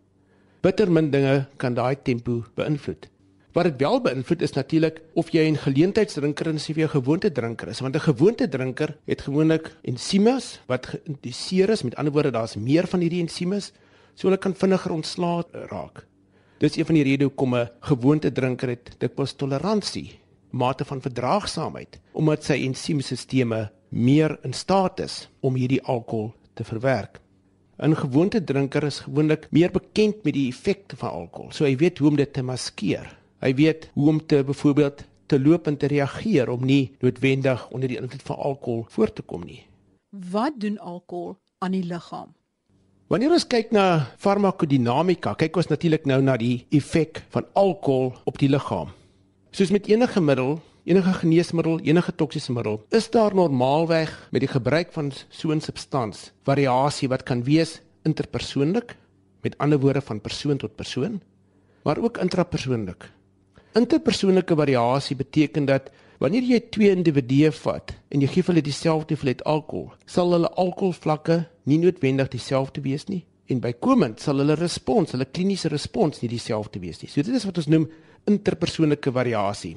Bitter 0.61 0.91
min 0.91 1.11
dinge 1.11 1.45
kan 1.57 1.73
daai 1.73 1.95
tempo 2.01 2.43
beïnvloed. 2.55 3.09
Wat 3.55 3.63
dit 3.63 3.77
wel 3.79 4.01
beïnvloed 4.01 4.41
is 4.41 4.53
natuurlik 4.53 5.01
of 5.13 5.29
jy 5.31 5.47
'n 5.49 5.57
geleentheidsdrinker 5.57 6.47
is 6.53 6.69
of 6.69 6.75
jy 6.75 6.83
'n 6.83 6.89
gewoonte 6.89 7.31
drinker 7.31 7.67
is, 7.67 7.79
want 7.79 7.95
'n 7.95 7.99
gewoonte 7.99 8.47
drinker 8.49 8.97
het 9.05 9.21
gewoonlik 9.21 9.75
ensimes 9.83 10.59
wat 10.67 10.85
geïndiseer 10.85 11.69
is, 11.69 11.83
met 11.83 11.95
ander 11.95 12.13
woorde 12.13 12.31
daar's 12.31 12.55
meer 12.55 12.87
van 12.87 12.99
hierdie 12.99 13.21
ensimes, 13.21 13.71
so 14.13 14.27
hulle 14.27 14.37
kan 14.37 14.55
vinniger 14.55 14.91
ontslae 14.91 15.43
raak. 15.51 16.05
Dis 16.57 16.77
een 16.77 16.85
van 16.85 16.95
die 16.95 17.03
redes 17.03 17.27
hoekom 17.27 17.55
'n 17.55 17.69
gewoonte 17.79 18.31
drinker 18.31 18.69
het 18.69 18.95
dikwels 18.99 19.33
toleransie, 19.33 20.19
mate 20.51 20.85
van 20.85 21.01
verdraagsaamheid, 21.01 21.99
omdat 22.11 22.43
sy 22.43 22.53
ensiemstelsels 22.53 23.69
meer 23.89 24.37
in 24.43 24.53
staat 24.53 24.99
is 24.99 25.29
om 25.39 25.55
hierdie 25.55 25.81
alkohol 25.83 26.33
te 26.53 26.63
verwerk. 26.63 27.19
'n 27.77 27.95
Gewoonte 27.95 28.43
drinker 28.43 28.83
is 28.83 28.99
gewoonlik 28.99 29.47
meer 29.51 29.71
bekend 29.71 30.23
met 30.23 30.33
die 30.33 30.47
effekte 30.47 30.95
van 30.95 31.09
alkohol. 31.09 31.51
So 31.51 31.65
hy 31.65 31.75
weet 31.75 31.97
hoe 31.97 32.09
om 32.09 32.15
dit 32.15 32.33
te 32.33 32.41
maskeer. 32.41 33.17
Hy 33.39 33.53
weet 33.53 33.89
hoe 33.93 34.07
om 34.09 34.25
te 34.25 34.43
byvoorbeeld 34.43 35.03
te 35.25 35.39
loop 35.39 35.67
en 35.67 35.77
te 35.77 35.87
reageer 35.87 36.49
om 36.49 36.65
nie 36.65 36.95
noodwendig 36.99 37.69
onder 37.69 37.87
die 37.87 37.97
invloed 37.97 38.21
van 38.21 38.35
alkohol 38.35 38.85
voor 38.89 39.13
te 39.13 39.21
kom 39.21 39.43
nie. 39.43 39.65
Wat 40.09 40.53
doen 40.57 40.79
alkohol 40.79 41.37
aan 41.57 41.71
die 41.71 41.83
liggaam? 41.83 42.33
Wanneer 43.07 43.31
ons 43.31 43.47
kyk 43.47 43.71
na 43.71 44.07
farmakodinamika, 44.17 45.35
kyk 45.35 45.57
ons 45.61 45.67
natuurlik 45.69 46.07
nou 46.09 46.21
na 46.25 46.37
die 46.41 46.65
effek 46.73 47.23
van 47.29 47.45
alkohol 47.53 48.15
op 48.25 48.39
die 48.41 48.49
liggaam. 48.49 48.89
Soos 49.51 49.69
met 49.71 49.87
enige 49.87 50.21
middel 50.21 50.57
enige 50.85 51.13
geneesmiddel, 51.19 51.79
enige 51.81 52.13
toksiese 52.15 52.53
middel, 52.53 52.79
is 52.93 53.09
daar 53.09 53.33
normaalweg 53.35 54.13
met 54.31 54.43
die 54.45 54.51
gebruik 54.51 54.93
van 54.93 55.11
so 55.29 55.51
'n 55.51 55.61
substans 55.61 56.31
variasie 56.43 57.09
wat 57.09 57.23
kan 57.23 57.43
wees 57.43 57.81
interpersoonlik, 58.03 58.95
met 59.41 59.57
ander 59.57 59.79
woorde 59.79 60.01
van 60.01 60.21
persoon 60.21 60.57
tot 60.57 60.75
persoon, 60.75 61.21
maar 61.83 61.97
ook 61.97 62.17
intrapersoonlik. 62.17 63.11
Interpersoonlike 63.73 64.55
variasie 64.55 65.15
beteken 65.15 65.65
dat 65.65 65.89
wanneer 66.19 66.43
jy 66.43 66.59
twee 66.69 66.89
individue 66.89 67.51
vat 67.51 67.93
en 68.09 68.21
jy 68.21 68.27
gee 68.27 68.43
hulle 68.45 68.61
dieselfde 68.61 69.13
hoeveelheid 69.13 69.43
alkohol, 69.43 69.93
sal 70.05 70.31
hulle 70.31 70.49
alkoholvlakke 70.49 71.47
nie 71.63 71.77
noodwendig 71.77 72.27
dieselfde 72.27 72.81
wees 72.81 73.05
nie 73.07 73.25
en 73.45 73.59
bykomend 73.61 74.21
sal 74.21 74.37
hulle 74.41 74.55
respons, 74.57 75.11
hulle 75.11 75.25
kliniese 75.25 75.69
respons 75.69 76.21
nie 76.21 76.29
dieselfde 76.29 76.79
wees 76.79 77.01
nie. 77.01 77.09
So 77.09 77.21
dit 77.21 77.35
is 77.35 77.45
wat 77.45 77.57
ons 77.57 77.67
noem 77.67 77.89
interpersoonlike 78.25 79.11
variasie. 79.11 79.75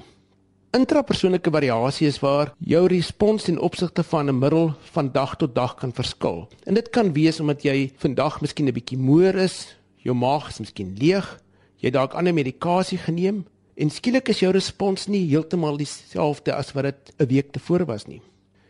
Intrapersoonlike 0.76 1.48
variasie 1.48 2.04
is 2.10 2.18
waar 2.20 2.50
jou 2.60 2.82
respons 2.92 3.46
in 3.48 3.56
opsigte 3.64 4.02
van 4.04 4.28
'n 4.28 4.38
middel 4.38 4.74
van 4.92 5.12
dag 5.12 5.36
tot 5.36 5.54
dag 5.54 5.74
kan 5.74 5.92
verskil. 5.92 6.48
En 6.64 6.74
dit 6.74 6.90
kan 6.90 7.12
wees 7.12 7.40
omdat 7.40 7.62
jy 7.62 7.92
vandag 7.96 8.40
miskien 8.40 8.66
'n 8.68 8.72
bietjie 8.72 8.98
moer 8.98 9.34
is, 9.34 9.76
jou 9.96 10.14
maag 10.14 10.48
is 10.48 10.58
miskien 10.58 10.94
leeg, 10.98 11.40
jy 11.76 11.90
dalk 11.90 12.12
ander 12.12 12.34
medikasie 12.34 12.98
geneem 12.98 13.46
en 13.76 13.90
skielik 13.90 14.28
is 14.28 14.40
jou 14.40 14.52
respons 14.52 15.06
nie 15.06 15.26
heeltemal 15.30 15.76
dieselfde 15.76 16.52
as 16.52 16.72
wat 16.72 16.84
dit 16.84 17.14
'n 17.18 17.26
week 17.26 17.52
tevore 17.52 17.84
was 17.84 18.06
nie. 18.06 18.20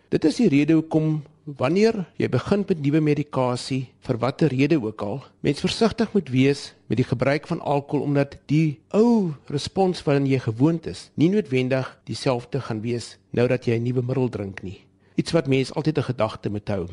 Dit 0.09 0.25
is 0.25 0.37
die 0.37 0.49
rede 0.49 0.73
hoekom 0.73 1.23
wanneer 1.57 2.02
jy 2.21 2.28
begin 2.28 2.64
met 2.69 2.81
nuwe 2.85 3.00
medikasie 3.00 3.87
vir 4.05 4.19
watter 4.21 4.52
rede 4.52 4.76
ook 4.83 5.02
al, 5.02 5.23
mens 5.40 5.62
versigtig 5.64 6.11
moet 6.12 6.28
wees 6.28 6.75
met 6.93 7.00
die 7.00 7.07
gebruik 7.09 7.49
van 7.49 7.62
alkohol 7.64 8.05
omdat 8.05 8.37
die 8.52 8.81
ou 8.93 9.33
respons 9.49 10.05
waaraan 10.05 10.28
jy 10.28 10.43
gewoond 10.45 10.87
is, 10.90 11.09
nie 11.17 11.31
noodwendig 11.33 11.88
dieselfde 12.11 12.61
gaan 12.61 12.83
wees 12.85 13.17
nou 13.33 13.49
dat 13.49 13.64
jy 13.64 13.78
'n 13.78 13.83
nuwe 13.83 14.02
middel 14.02 14.28
drink 14.28 14.62
nie. 14.62 14.85
Iets 15.17 15.33
wat 15.33 15.49
mens 15.49 15.73
altyd 15.73 15.99
'n 15.99 16.11
gedagte 16.12 16.50
moet 16.50 16.69
hou. 16.69 16.88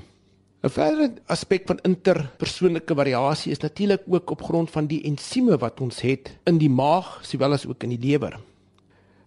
'n 0.64 0.70
Verdere 0.70 1.12
aspek 1.28 1.68
van 1.68 1.80
interpersoonlike 1.84 2.96
variasie 2.96 3.52
is 3.52 3.60
natuurlik 3.60 4.02
ook 4.08 4.32
op 4.32 4.42
grond 4.42 4.72
van 4.72 4.88
die 4.88 5.04
ensieme 5.04 5.58
wat 5.58 5.82
ons 5.82 6.02
het 6.02 6.38
in 6.46 6.58
die 6.58 6.70
maag 6.70 7.20
sowel 7.24 7.52
as 7.52 7.68
ook 7.68 7.84
in 7.84 7.90
die 7.90 8.10
lewer. 8.10 8.40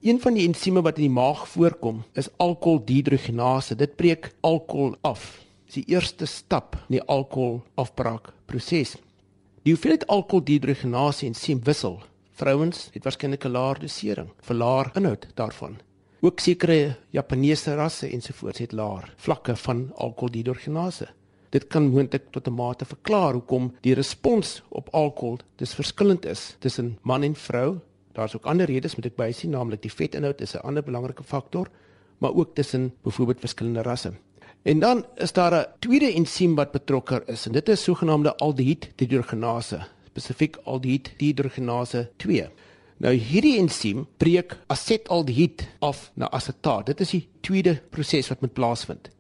Een 0.01 0.21
van 0.21 0.35
die 0.35 0.47
ensieme 0.47 0.83
wat 0.87 0.97
in 0.97 1.09
die 1.09 1.11
maag 1.11 1.41
voorkom, 1.51 2.05
is 2.15 2.29
alkoholdehidrogenase. 2.37 3.75
Dit 3.75 3.97
breek 3.97 4.31
alkohol 4.47 4.95
af. 5.03 5.41
Dis 5.67 5.81
die 5.81 5.89
eerste 5.91 6.27
stap 6.27 6.77
in 6.87 7.01
die 7.01 7.03
alkoholafbraakproses. 7.03 8.95
Die 9.67 9.73
hoeveelheid 9.75 10.07
alkoholdehidrogenase 10.07 11.27
ensiem 11.27 11.65
wissel. 11.67 11.99
Vrouens 12.39 12.85
het 12.93 13.03
waarskynlik 13.05 13.45
'n 13.45 13.51
laer 13.51 13.79
dosering, 13.81 14.31
verlaar 14.41 14.91
inhoud 14.95 15.27
daarvan. 15.35 15.79
Ook 16.21 16.41
sekere 16.41 16.97
Japaneese 17.11 17.75
rasse 17.75 18.09
ensovoorts 18.09 18.59
het 18.59 18.73
laer 18.73 19.15
vlakke 19.17 19.57
van 19.57 19.91
alkoholdehidrogenase. 19.95 21.09
Dit 21.51 21.67
kan 21.67 21.91
moontlik 21.91 22.31
tot 22.31 22.47
'n 22.47 22.55
mate 22.55 22.85
verklaar 22.85 23.33
hoekom 23.33 23.75
die 23.81 23.95
respons 23.95 24.63
op 24.69 24.89
alkohol 24.91 25.39
dis 25.57 25.75
verskillend 25.75 26.25
is 26.25 26.57
tussen 26.59 26.99
man 27.03 27.23
en 27.23 27.35
vrou 27.35 27.81
Daar's 28.19 28.35
ook 28.37 28.49
ander 28.51 28.67
redes 28.67 28.97
moet 28.99 29.07
ek 29.07 29.15
bysien, 29.15 29.53
naamlik 29.55 29.85
die 29.85 29.93
vetinhoud 29.95 30.41
is 30.43 30.57
'n 30.57 30.65
ander 30.67 30.83
belangrike 30.83 31.23
faktor, 31.23 31.69
maar 32.19 32.35
ook 32.35 32.55
tussen 32.55 32.95
byvoorbeeld 33.03 33.41
verskillende 33.41 33.83
rasse. 33.83 34.13
En 34.63 34.79
dan 34.79 35.05
is 35.15 35.33
daar 35.33 35.55
'n 35.55 35.67
tweede 35.79 36.13
ensiem 36.13 36.55
wat 36.55 36.73
betrokke 36.73 37.23
is 37.27 37.47
en 37.47 37.53
dit 37.53 37.69
is 37.69 37.83
sogenaamde 37.83 38.37
aldehied 38.37 38.91
dehidrogenase, 38.95 39.87
spesifiek 40.07 40.57
aldehied 40.65 41.13
dehidrogenase 41.17 42.11
2. 42.17 42.51
Nou 42.97 43.15
hierdie 43.15 43.59
ensiem 43.59 44.07
breek 44.17 44.59
asetaldehied 44.67 45.69
af 45.79 46.11
na 46.15 46.31
asetaat. 46.31 46.87
Dit 46.87 47.01
is 47.01 47.11
die 47.11 47.29
tweede 47.41 47.83
proses 47.91 48.29
wat 48.29 48.41
met 48.41 48.53
plaasvind. 48.53 49.11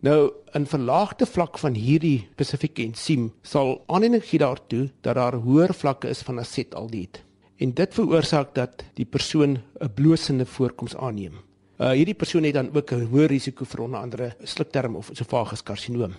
Nou, 0.00 0.32
'n 0.52 0.66
verlaagde 0.66 1.26
vlak 1.26 1.58
van 1.58 1.74
hierdie 1.74 2.28
spesifieke 2.32 2.82
ensiem 2.82 3.32
sal 3.42 3.82
aanleiding 3.86 4.24
gee 4.24 4.38
daartoe 4.38 4.90
dat 5.00 5.14
daar 5.14 5.34
hoër 5.34 5.74
vlakke 5.74 6.08
is 6.08 6.22
van 6.22 6.38
asetaldehied 6.38 7.26
en 7.58 7.74
dit 7.74 7.94
veroorsaak 7.94 8.54
dat 8.54 8.84
die 8.94 9.06
persoon 9.06 9.58
'n 9.80 9.92
blosende 9.94 10.46
voorkoms 10.46 10.96
aanneem. 10.96 11.34
Uh 11.78 11.90
hierdie 11.90 12.14
persoon 12.14 12.42
het 12.44 12.54
dan 12.54 12.74
ook 12.74 12.92
'n 12.92 13.08
hoë 13.10 13.26
risiko 13.26 13.64
vir 13.64 13.80
onder 13.80 14.00
andere 14.00 14.36
slukterm 14.42 14.96
of 14.96 15.10
esophagus 15.10 15.62
karsinoom. 15.62 16.14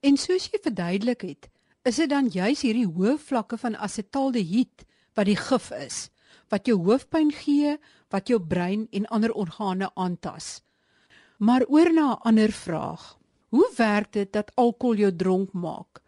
En 0.00 0.16
soos 0.16 0.48
jy 0.50 0.58
verduidelik 0.62 1.20
het, 1.20 1.48
is 1.82 1.96
dit 1.96 2.10
dan 2.10 2.28
juis 2.28 2.62
hierdie 2.62 2.86
hoë 2.86 3.18
vlakke 3.18 3.56
van 3.58 3.76
asetaldehied 3.76 4.84
wat 5.14 5.26
die 5.26 5.36
gif 5.36 5.70
is, 5.70 6.10
wat 6.48 6.66
jou 6.66 6.78
hoofpyn 6.78 7.32
gee, 7.32 7.76
wat 8.08 8.28
jou 8.28 8.40
brein 8.40 8.86
en 8.90 9.06
ander 9.06 9.32
organe 9.32 9.90
aantas. 9.94 10.62
Maar 11.38 11.64
oor 11.68 11.92
na 11.92 12.12
'n 12.12 12.20
ander 12.22 12.52
vraag. 12.52 13.18
Hoe 13.48 13.70
werk 13.76 14.12
dit 14.12 14.32
dat 14.32 14.52
alkohol 14.54 14.96
jou 14.96 15.16
dronk 15.16 15.52
maak? 15.52 16.02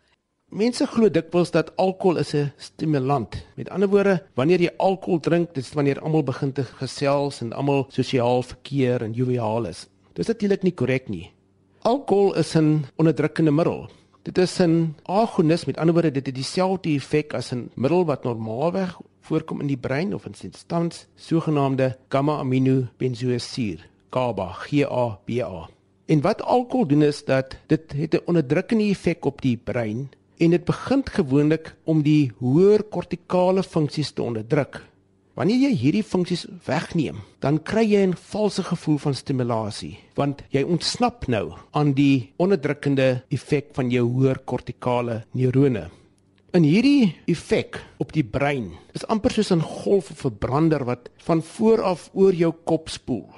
Mense 0.51 0.83
glo 0.91 1.07
dikwels 1.07 1.53
dat 1.55 1.69
alkohol 1.79 2.17
is 2.19 2.35
'n 2.35 2.51
stimulant. 2.59 3.37
Met 3.55 3.71
ander 3.71 3.89
woorde, 3.89 4.23
wanneer 4.35 4.61
jy 4.61 4.71
alkohol 4.79 5.21
drink, 5.21 5.55
dis 5.55 5.73
wanneer 5.73 6.01
almal 6.01 6.23
begin 6.23 6.53
te 6.53 6.65
gesels 6.65 7.41
en 7.41 7.53
almal 7.53 7.87
sosiaal 7.89 8.43
verkeer 8.43 9.03
en 9.03 9.13
joviaal 9.13 9.67
is. 9.67 9.87
Dis 10.13 10.27
natuurlik 10.27 10.63
nie 10.63 10.75
korrek 10.75 11.09
nie. 11.09 11.31
Alkohol 11.83 12.35
is 12.35 12.57
'n 12.57 12.85
onderdrukkende 12.97 13.51
middel. 13.51 13.91
Dit 14.23 14.39
is 14.39 14.59
'n 14.61 14.95
agonis, 15.05 15.65
met 15.65 15.77
ander 15.77 15.95
woorde, 15.95 16.11
dit 16.11 16.27
het 16.27 16.35
dieselfde 16.35 16.95
effek 16.95 17.35
as 17.35 17.53
'n 17.53 17.71
middel 17.75 18.05
wat 18.05 18.25
normaalweg 18.25 18.99
voorkom 19.21 19.61
in 19.61 19.67
die 19.67 19.77
brein 19.77 20.15
of 20.15 20.27
in 20.27 20.35
substans, 20.35 21.07
sogenaamde 21.15 21.97
gamma-aminobenzoesuur, 22.09 23.89
GABA, 24.11 24.53
G 24.53 24.83
A 24.83 25.19
B 25.25 25.31
A. 25.41 25.69
En 26.07 26.21
wat 26.21 26.43
alkohol 26.43 26.87
doen 26.87 27.03
is 27.03 27.25
dat 27.25 27.57
dit 27.67 27.93
het 27.93 28.15
'n 28.15 28.23
onderdrukkende 28.27 28.85
effek 28.85 29.25
op 29.25 29.43
die 29.43 29.57
brein 29.57 30.11
en 30.41 30.55
dit 30.55 30.65
begin 30.65 31.03
gewoonlik 31.05 31.75
om 31.85 32.01
die 32.03 32.33
hoër 32.41 32.87
kortikale 32.89 33.63
funksies 33.63 34.15
te 34.17 34.25
onderdruk. 34.25 34.81
Wanneer 35.39 35.69
jy 35.69 35.71
hierdie 35.79 36.05
funksies 36.05 36.47
wegneem, 36.67 37.21
dan 37.41 37.61
kry 37.65 37.85
jy 37.85 38.03
'n 38.07 38.17
valse 38.33 38.63
gevoel 38.63 38.99
van 38.99 39.15
stimulasie, 39.15 39.99
want 40.17 40.43
jy 40.51 40.63
ontsnap 40.63 41.29
nou 41.29 41.55
aan 41.73 41.93
die 41.93 42.33
onderdrukkende 42.37 43.23
effek 43.31 43.69
van 43.73 43.91
jou 43.91 44.05
hoër 44.09 44.39
kortikale 44.45 45.25
neurone. 45.33 45.91
In 46.53 46.65
hierdie 46.65 47.15
effek 47.27 47.79
op 47.99 48.13
die 48.13 48.25
brein 48.25 48.73
is 48.93 49.07
amper 49.07 49.31
soos 49.31 49.53
'n 49.53 49.63
golf 49.63 50.11
of 50.11 50.25
'n 50.25 50.39
brander 50.39 50.85
wat 50.85 51.09
van 51.17 51.43
voor 51.43 51.83
af 51.83 52.11
oor 52.13 52.35
jou 52.35 52.53
kop 52.65 52.89
spoel. 52.89 53.29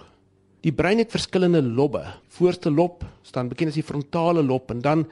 Die 0.63 0.73
brein 0.73 0.99
het 0.99 1.11
verskillende 1.11 1.63
lobbe. 1.63 2.05
Voorste 2.29 2.71
lob 2.71 3.05
staan 3.23 3.49
bekend 3.49 3.69
as 3.69 3.75
die 3.75 3.83
frontale 3.83 4.43
lob 4.43 4.71
en 4.71 4.81
dan 4.81 5.07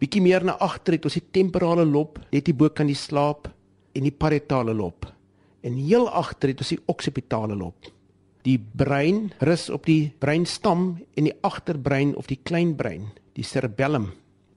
bietjie 0.00 0.22
meer 0.22 0.44
na 0.44 0.56
agter 0.60 0.96
het 0.96 1.06
ons 1.08 1.16
die 1.16 1.24
temporale 1.32 1.84
lob, 1.88 2.18
net 2.32 2.48
hier 2.48 2.56
bo 2.56 2.70
kan 2.70 2.88
die 2.90 2.98
slaap 2.98 3.48
en 3.96 4.04
die 4.04 4.14
parietale 4.14 4.74
lob. 4.76 5.06
En 5.64 5.78
heel 5.80 6.08
agter 6.08 6.52
het 6.52 6.62
ons 6.62 6.74
die 6.74 6.82
occipitale 6.92 7.56
lob. 7.56 7.88
Die 8.46 8.58
brein 8.58 9.32
rus 9.42 9.68
op 9.74 9.86
die 9.88 10.12
breinstam 10.22 10.92
en 11.16 11.28
die 11.28 11.34
agterbrein 11.42 12.14
of 12.16 12.28
die 12.30 12.38
kleinbrein, 12.38 13.08
die 13.34 13.44
cerebellum. 13.44 14.12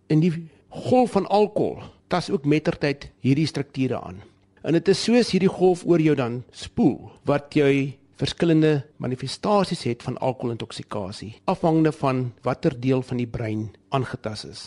En 0.10 0.22
die 0.22 0.34
golf 0.70 1.16
van 1.18 1.26
alkohol 1.28 1.82
tas 2.10 2.30
ook 2.30 2.46
mettertyd 2.46 3.10
hierdie 3.26 3.48
strukture 3.50 4.02
aan. 4.02 4.22
En 4.66 4.76
dit 4.76 4.92
is 4.92 5.02
soos 5.06 5.32
hierdie 5.34 5.52
golf 5.52 5.86
oor 5.88 6.02
jou 6.04 6.16
dan 6.20 6.42
spoel 6.52 7.10
wat 7.30 7.56
jy 7.56 7.96
verskillende 8.20 8.84
manifestasies 9.00 9.86
het 9.88 10.04
van 10.04 10.18
alkoholintoksikasie 10.20 11.38
afhangende 11.48 11.94
van 11.96 12.26
watter 12.44 12.76
deel 12.76 13.02
van 13.06 13.22
die 13.22 13.30
brein 13.30 13.70
aangetast 13.96 14.50
is. 14.50 14.64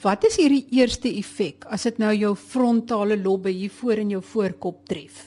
Wat 0.00 0.22
is 0.24 0.38
hierdie 0.40 0.62
eerste 0.72 1.10
effek 1.12 1.66
as 1.68 1.82
dit 1.84 1.98
nou 2.00 2.14
jou 2.16 2.30
frontale 2.32 3.18
lobbe 3.20 3.50
hier 3.52 3.72
voor 3.82 4.00
in 4.00 4.14
jou 4.14 4.22
voorkop 4.24 4.78
tref? 4.88 5.26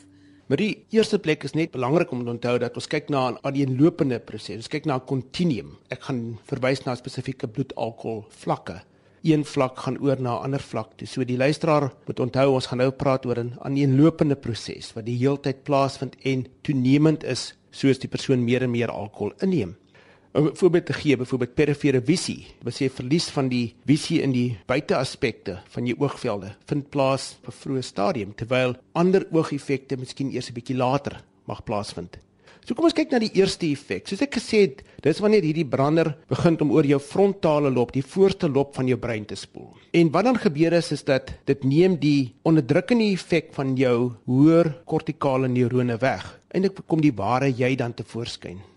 Maar 0.50 0.58
die 0.64 0.72
eerste 0.98 1.20
plek 1.22 1.44
is 1.46 1.54
net 1.54 1.70
belangrik 1.76 2.10
om 2.10 2.24
te 2.24 2.32
onthou 2.32 2.56
dat 2.58 2.80
ons 2.82 2.90
kyk 2.90 3.12
na 3.14 3.28
'n 3.30 3.38
aaneenlopende 3.46 4.18
proses. 4.20 4.66
Ons 4.66 4.74
kyk 4.74 4.86
na 4.86 4.96
'n 4.96 5.06
kontinuum. 5.06 5.78
Ek 5.92 6.02
gaan 6.02 6.40
verwys 6.50 6.86
na 6.86 6.96
spesifieke 6.96 7.48
bloedalkohol 7.48 8.26
vlakke. 8.30 8.82
Een 9.22 9.46
vlak 9.46 9.78
gaan 9.78 10.02
oor 10.02 10.20
na 10.20 10.40
'n 10.40 10.44
ander 10.44 10.60
vlak. 10.60 10.98
Toe. 10.98 11.08
So 11.08 11.24
die 11.24 11.38
luisteraar 11.38 11.94
moet 12.08 12.20
onthou 12.20 12.54
ons 12.54 12.66
gaan 12.66 12.80
nou 12.80 12.92
praat 12.92 13.26
oor 13.26 13.38
'n 13.38 13.54
aaneenlopende 13.62 14.36
proses 14.36 14.94
wat 14.94 15.06
die 15.06 15.18
heeltyd 15.18 15.64
plaasvind 15.64 16.16
en 16.24 16.48
toenemend 16.64 17.24
is 17.24 17.54
soos 17.70 18.00
die 18.00 18.10
persoon 18.10 18.44
meer 18.44 18.64
en 18.64 18.72
meer 18.72 18.90
alkohol 18.90 19.34
inneem. 19.40 19.76
'n 20.34 20.50
voorbeeld 20.54 20.86
te 20.86 20.94
gee, 20.94 21.18
byvoorbeeld 21.18 21.54
perifere 21.54 22.02
visie, 22.02 22.48
wat 22.64 22.74
sê 22.74 22.90
verlies 22.90 23.30
van 23.30 23.48
die 23.48 23.76
visie 23.86 24.22
in 24.22 24.32
die 24.34 24.58
buiteaspekte 24.66 25.60
van 25.70 25.86
jou 25.86 25.96
oogvelde 26.00 26.56
vind 26.66 26.90
plaas 26.90 27.36
op 27.44 27.48
'n 27.48 27.60
vroeë 27.62 27.84
stadium 27.84 28.36
terwyl 28.36 28.76
ander 28.94 29.28
oogeffekte 29.32 29.98
miskien 29.98 30.32
eers 30.34 30.50
'n 30.50 30.54
bietjie 30.54 30.76
later 30.76 31.24
mag 31.46 31.64
plaasvind. 31.64 32.18
So 32.66 32.74
kom 32.74 32.86
ons 32.86 32.94
kyk 32.94 33.12
na 33.12 33.20
die 33.20 33.34
eerste 33.34 33.68
effek. 33.68 34.08
Soos 34.08 34.22
ek 34.22 34.36
gesê 34.36 34.58
het, 34.62 34.84
dis 35.04 35.20
wanneer 35.20 35.44
hierdie 35.44 35.68
brander 35.68 36.16
begin 36.30 36.62
om 36.62 36.72
oor 36.72 36.86
jou 36.86 37.00
frontale 37.00 37.70
lob, 37.70 37.92
die 37.92 38.02
voorste 38.02 38.50
lob 38.50 38.74
van 38.76 38.88
jou 38.88 38.98
brein 38.98 39.26
te 39.26 39.36
spoel. 39.36 39.74
En 39.92 40.12
wat 40.12 40.24
dan 40.24 40.38
gebeur 40.38 40.74
is 40.74 40.92
is 40.92 41.04
dat 41.04 41.34
dit 41.46 41.64
neem 41.64 41.96
die 42.00 42.34
onderdrukkende 42.42 43.12
effek 43.12 43.54
van 43.54 43.76
jou 43.76 44.14
hoër 44.26 44.82
kortikale 44.86 45.48
neurone 45.48 45.98
weg. 45.98 46.40
Eindelik 46.48 46.88
kom 46.88 47.02
die 47.02 47.14
ware 47.14 47.52
jy 47.52 47.76
dan 47.76 47.94
te 47.94 48.04
voorskyn 48.04 48.73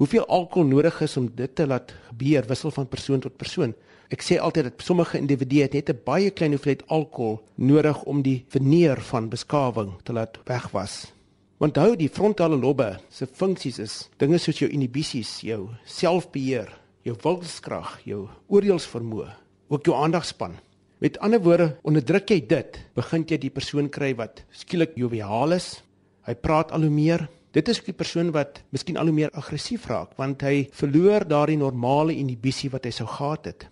hoeveel 0.00 0.24
alkohol 0.32 0.68
nodig 0.68 1.00
is 1.04 1.16
om 1.20 1.28
dit 1.36 1.54
te 1.54 1.66
laat 1.68 1.92
gebeur 2.08 2.46
wissel 2.48 2.72
van 2.72 2.88
persoon 2.88 3.20
tot 3.20 3.36
persoon. 3.36 3.74
Ek 4.10 4.24
sê 4.24 4.38
altyd 4.40 4.70
dat 4.70 4.82
sommige 4.82 5.18
individue 5.20 5.68
net 5.72 5.90
'n 5.90 6.00
baie 6.04 6.30
klein 6.30 6.56
hoeveelheid 6.56 6.88
alkohol 6.88 7.40
nodig 7.56 8.02
om 8.04 8.22
die 8.22 8.44
veneer 8.48 9.00
van 9.00 9.28
beskawing 9.28 9.92
te 10.02 10.12
laat 10.12 10.38
wegwas. 10.46 11.12
Want 11.58 11.76
hou 11.76 11.96
die 11.96 12.08
frontale 12.08 12.56
lobbe 12.56 12.98
se 13.10 13.26
funksies 13.26 13.78
is 13.78 14.08
dinge 14.16 14.38
soos 14.38 14.58
jou 14.58 14.70
inhibisies, 14.70 15.40
jou 15.40 15.68
selfbeheer, 15.84 16.80
jou 17.04 17.16
wilskrag, 17.22 18.00
jou 18.04 18.28
oordeelsvermoë, 18.48 19.28
ook 19.68 19.84
jou 19.84 19.94
aandagspan. 19.94 20.56
Met 20.98 21.18
ander 21.18 21.40
woorde, 21.40 21.76
onderdruk 21.82 22.30
jy 22.30 22.40
dit, 22.46 22.78
begin 22.94 23.24
jy 23.28 23.38
die 23.38 23.50
persoon 23.50 23.88
kry 23.88 24.14
wat 24.14 24.42
skielik 24.50 24.96
joviaal 24.96 25.52
is. 25.52 25.82
Hy 26.26 26.34
praat 26.34 26.72
al 26.72 26.80
hoe 26.80 26.90
meer, 26.90 27.28
Dit 27.50 27.68
is 27.68 27.82
'n 27.82 27.94
persoon 27.94 28.30
wat 28.30 28.62
miskien 28.70 28.96
al 28.96 29.04
hoe 29.04 29.14
meer 29.14 29.30
aggressief 29.30 29.86
raak 29.86 30.10
want 30.16 30.42
hy 30.42 30.68
verloor 30.70 31.26
daardie 31.26 31.56
normale 31.56 32.14
inhibisie 32.14 32.70
wat 32.70 32.84
hy 32.84 32.90
sou 32.90 33.08
gehad 33.08 33.44
het. 33.44 33.68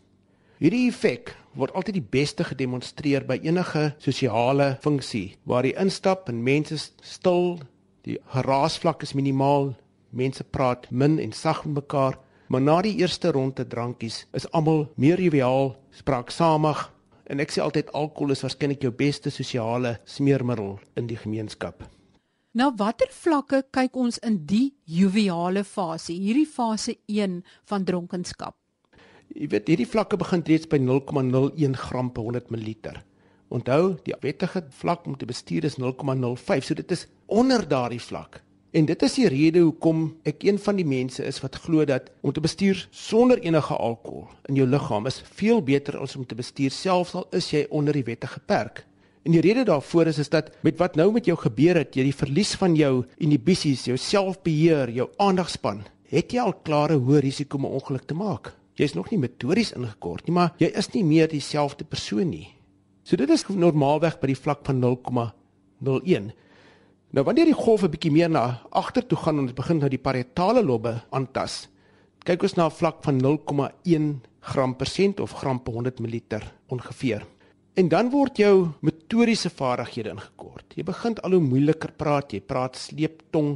Hierdie 0.58 0.88
effek 0.88 1.36
word 1.54 1.72
altyd 1.72 1.94
die 1.94 2.08
beste 2.10 2.44
gedemonstreer 2.44 3.24
by 3.24 3.38
enige 3.42 3.94
sosiale 3.98 4.78
funksie 4.82 5.36
waar 5.44 5.64
jy 5.64 5.76
instap 5.78 6.28
en 6.28 6.42
mense 6.42 6.90
stil, 7.02 7.60
die 8.02 8.18
geraasvlak 8.34 9.02
is 9.02 9.14
minimaal, 9.14 9.76
mense 10.10 10.44
praat 10.44 10.90
min 10.90 11.20
en 11.20 11.32
sag 11.32 11.64
met 11.64 11.74
mekaar, 11.74 12.18
maar 12.48 12.60
na 12.60 12.82
die 12.82 12.96
eerste 12.98 13.30
ronde 13.30 13.66
drankies 13.66 14.26
is 14.32 14.50
almal 14.50 14.88
meer 14.96 15.20
joviaal, 15.20 15.76
spraaksamig 15.90 16.90
en 17.30 17.40
ek 17.40 17.50
sê 17.50 17.62
altyd 17.62 17.92
alkohol 17.92 18.32
is 18.32 18.42
waarskynlik 18.42 18.82
jou 18.82 18.90
beste 18.90 19.30
sosiale 19.30 20.00
smeermiddel 20.04 20.80
in 20.96 21.06
die 21.06 21.16
gemeenskap. 21.16 21.97
Na 22.56 22.70
watter 22.72 23.10
vlakke 23.12 23.58
kyk 23.76 23.96
ons 24.00 24.16
in 24.24 24.38
die 24.48 24.70
joviale 24.88 25.66
fase, 25.68 26.14
hierdie 26.16 26.48
fase 26.48 26.94
1 27.04 27.42
van 27.68 27.84
dronkenskap? 27.84 28.56
Jy 29.36 29.50
weet, 29.52 29.68
hierdie 29.68 29.88
vlakke 29.88 30.16
begin 30.16 30.40
reeds 30.48 30.70
by 30.70 30.80
0,01 30.80 31.76
gram 31.76 32.08
per 32.08 32.24
100 32.24 32.48
ml. 32.54 32.96
Onthou, 33.52 33.98
die 34.06 34.16
wettige 34.24 34.64
vlak 34.80 35.04
om 35.04 35.18
te 35.20 35.28
bestuur 35.28 35.68
is 35.68 35.76
0,05, 35.76 36.64
so 36.64 36.78
dit 36.80 36.96
is 36.96 37.04
onder 37.28 37.68
daardie 37.68 38.00
vlak. 38.00 38.40
En 38.72 38.88
dit 38.88 39.04
is 39.04 39.20
die 39.20 39.28
rede 39.28 39.66
hoekom 39.66 40.08
ek 40.28 40.48
een 40.48 40.56
van 40.60 40.80
die 40.80 40.88
mense 40.88 41.24
is 41.28 41.42
wat 41.44 41.60
glo 41.66 41.84
dat 41.88 42.08
om 42.24 42.32
te 42.32 42.40
bestuur 42.44 42.80
sonder 42.90 43.40
enige 43.44 43.76
alkohol 43.76 44.26
in 44.48 44.60
jou 44.60 44.66
liggaam 44.68 45.08
is 45.08 45.22
veel 45.36 45.62
beter 45.64 45.96
as 46.00 46.16
om 46.16 46.24
te 46.28 46.36
bestuur 46.36 46.72
selfs 46.72 47.14
al 47.16 47.24
is 47.36 47.48
jy 47.52 47.66
onder 47.68 47.96
die 47.96 48.04
wettige 48.04 48.40
perk. 48.40 48.84
En 49.28 49.34
die 49.36 49.42
rede 49.44 49.66
daarvoor 49.68 50.08
is 50.08 50.18
is 50.18 50.30
dat 50.32 50.46
met 50.64 50.78
wat 50.80 50.94
nou 50.96 51.10
met 51.12 51.26
jou 51.28 51.34
gebeur 51.36 51.76
het, 51.76 51.92
jy 51.92 52.06
die 52.06 52.16
verlies 52.16 52.54
van 52.56 52.72
jou 52.72 53.02
inhibisies, 53.20 53.82
jou 53.84 53.96
selfbeheer, 54.00 54.88
jou 54.88 55.04
aandagspan, 55.20 55.82
het 56.08 56.32
jy 56.32 56.40
al 56.40 56.54
klare 56.64 56.96
hoë 56.96 57.20
risiko 57.20 57.58
om 57.58 57.66
'n 57.66 57.76
ongeluk 57.76 58.06
te 58.08 58.14
maak. 58.14 58.54
Jy 58.80 58.84
is 58.84 58.94
nog 58.94 59.10
nie 59.10 59.18
metories 59.18 59.72
ingekort 59.72 60.26
nie, 60.26 60.32
maar 60.32 60.54
jy 60.56 60.72
is 60.72 60.88
nie 60.94 61.04
meer 61.04 61.28
dieselfde 61.28 61.84
persoon 61.84 62.30
nie. 62.30 62.54
So 63.04 63.16
dit 63.16 63.28
is 63.30 63.44
normaalweg 63.48 64.18
by 64.20 64.26
die 64.26 64.42
vlak 64.42 64.64
van 64.64 64.80
0,01. 64.80 66.32
Nou 67.10 67.24
wanneer 67.24 67.44
die 67.44 67.64
golf 67.64 67.82
'n 67.82 67.90
bietjie 67.90 68.12
meer 68.12 68.30
na 68.30 68.62
agter 68.70 69.06
toe 69.06 69.18
gaan 69.18 69.38
en 69.38 69.46
dit 69.46 69.54
begin 69.54 69.78
nou 69.78 69.90
die 69.90 69.98
parietale 69.98 70.64
lobbe 70.64 71.02
aantas, 71.10 71.68
kyk 72.24 72.42
ons 72.42 72.56
na 72.56 72.64
'n 72.64 72.70
vlak 72.70 73.04
van 73.04 73.20
0,1 73.20 74.22
gram 74.40 74.74
per 74.76 74.86
sent 74.86 75.20
of 75.20 75.32
gram 75.32 75.62
per 75.62 75.72
100 75.74 76.00
ml 76.00 76.40
ongeveer. 76.68 77.26
En 77.78 77.88
dan 77.88 78.10
word 78.10 78.36
jou 78.36 78.68
motoriese 79.08 79.48
vaardighede 79.48 80.12
ingekort. 80.12 80.74
Jy 80.76 80.84
begin 80.84 81.14
al 81.24 81.32
hoe 81.32 81.40
moeiliker 81.40 81.92
praat, 81.96 82.32
jy 82.34 82.42
praat 82.44 82.76
sleeptong. 82.76 83.54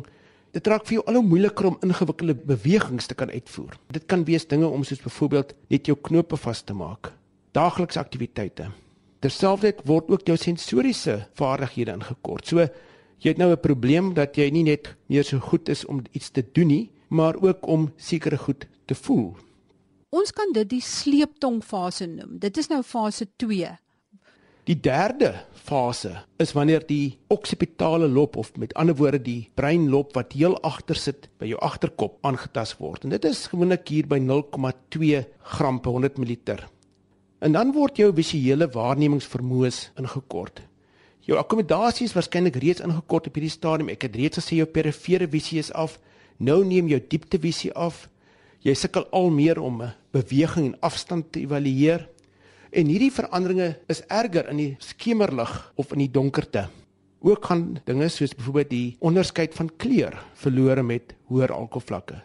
Dit 0.53 0.67
raak 0.67 0.87
vir 0.89 0.97
jou 0.97 1.03
al 1.11 1.19
hoe 1.19 1.27
moeiliker 1.27 1.67
om 1.69 1.77
ingewikkelde 1.85 2.35
bewegings 2.49 3.07
te 3.07 3.15
kan 3.15 3.29
uitvoer. 3.29 3.77
Dit 3.93 4.07
kan 4.09 4.25
wees 4.25 4.47
dinge 4.49 4.67
om 4.67 4.85
soos 4.85 5.03
byvoorbeeld 5.05 5.53
net 5.69 5.87
jou 5.87 5.97
knope 6.09 6.39
vas 6.41 6.63
te 6.65 6.73
maak. 6.73 7.13
Daaglikse 7.53 8.01
aktiwiteite. 8.01 8.71
Terselfdertyd 9.21 9.85
word 9.85 10.09
ook 10.09 10.25
jou 10.27 10.39
sensoriese 10.41 11.27
vaardighede 11.37 11.99
ingekort. 12.01 12.49
So 12.49 12.65
jy 13.21 13.29
het 13.29 13.39
nou 13.39 13.53
'n 13.53 13.61
probleem 13.61 14.15
dat 14.15 14.37
jy 14.37 14.51
nie 14.51 14.65
net 14.65 14.97
meer 15.09 15.25
so 15.25 15.39
goed 15.39 15.69
is 15.69 15.85
om 15.85 16.03
iets 16.13 16.31
te 16.31 16.45
doen 16.53 16.67
nie, 16.67 16.91
maar 17.11 17.37
ook 17.37 17.67
om 17.69 17.93
sekere 17.97 18.39
goed 18.39 18.67
te 18.87 18.95
voel. 18.95 19.37
Ons 20.11 20.33
kan 20.33 20.53
dit 20.53 20.69
die 20.69 20.81
sleeptongfase 20.81 22.07
noem. 22.07 22.39
Dit 22.39 22.57
is 22.57 22.69
nou 22.69 22.83
fase 22.83 23.27
2. 23.37 23.77
Die 24.63 24.77
derde 24.79 25.33
fase 25.59 26.21
is 26.39 26.53
wanneer 26.55 26.85
die 26.87 27.19
oksipitale 27.35 28.07
lob 28.07 28.37
of 28.39 28.53
met 28.63 28.75
ander 28.79 28.95
woorde 28.95 29.19
die 29.19 29.49
breinlob 29.59 30.13
wat 30.15 30.37
heel 30.39 30.55
agter 30.63 30.95
sit 30.95 31.27
by 31.43 31.49
jou 31.51 31.59
agterkop 31.67 32.21
aangetast 32.23 32.77
word. 32.79 33.03
En 33.03 33.11
dit 33.11 33.27
is 33.27 33.49
gewoonlik 33.51 33.91
hier 33.91 34.07
by 34.07 34.21
0,2 34.23 35.25
gram 35.57 35.81
per 35.83 35.97
100 35.97 36.21
ml. 36.23 36.61
En 37.43 37.59
dan 37.59 37.73
word 37.75 37.99
jou 37.99 38.13
visuele 38.15 38.69
waarnemingsvermoë 38.71 39.73
ingekort. 39.99 40.63
Jou 41.27 41.41
akkommodasie 41.43 42.07
is 42.07 42.15
waarskynlik 42.15 42.61
reeds 42.63 42.87
ingekort 42.87 43.27
op 43.27 43.35
hierdie 43.35 43.51
stadium. 43.51 43.91
Ek 43.91 44.07
het 44.07 44.15
reeds 44.15 44.39
gesê 44.39 44.61
jou 44.61 44.71
perifere 44.71 45.27
visie 45.27 45.59
is 45.59 45.73
af. 45.75 45.99
Nou 46.39 46.63
neem 46.63 46.87
jou 46.91 47.03
dieptevisie 47.03 47.75
af. 47.75 48.07
Jy 48.63 48.79
sukkel 48.79 49.11
al 49.11 49.31
meer 49.35 49.59
om 49.59 49.83
beweging 50.15 50.71
en 50.71 50.81
afstand 50.87 51.33
te 51.35 51.43
evalueer. 51.43 52.07
En 52.73 52.89
hierdie 52.89 53.13
veranderinge 53.13 53.75
is 53.93 54.01
erger 54.09 54.47
in 54.49 54.57
die 54.57 54.71
skemerlig 54.81 55.51
of 55.77 55.91
in 55.93 56.07
die 56.07 56.13
donkerte. 56.13 56.71
Ook 57.21 57.45
gaan 57.45 57.67
dinge 57.85 58.09
soos 58.09 58.33
byvoorbeeld 58.33 58.71
die 58.71 58.97
onderskeid 59.05 59.53
van 59.55 59.69
kleur 59.77 60.17
verlore 60.41 60.83
met 60.83 61.13
hoër 61.29 61.53
alkoholvlakke. 61.53 62.23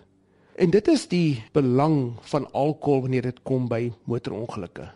En 0.56 0.72
dit 0.72 0.88
is 0.88 1.04
die 1.12 1.44
belang 1.54 2.16
van 2.32 2.48
alkohol 2.56 3.04
wanneer 3.04 3.28
dit 3.28 3.44
kom 3.44 3.68
by 3.68 3.92
motorongelukke. 4.08 4.88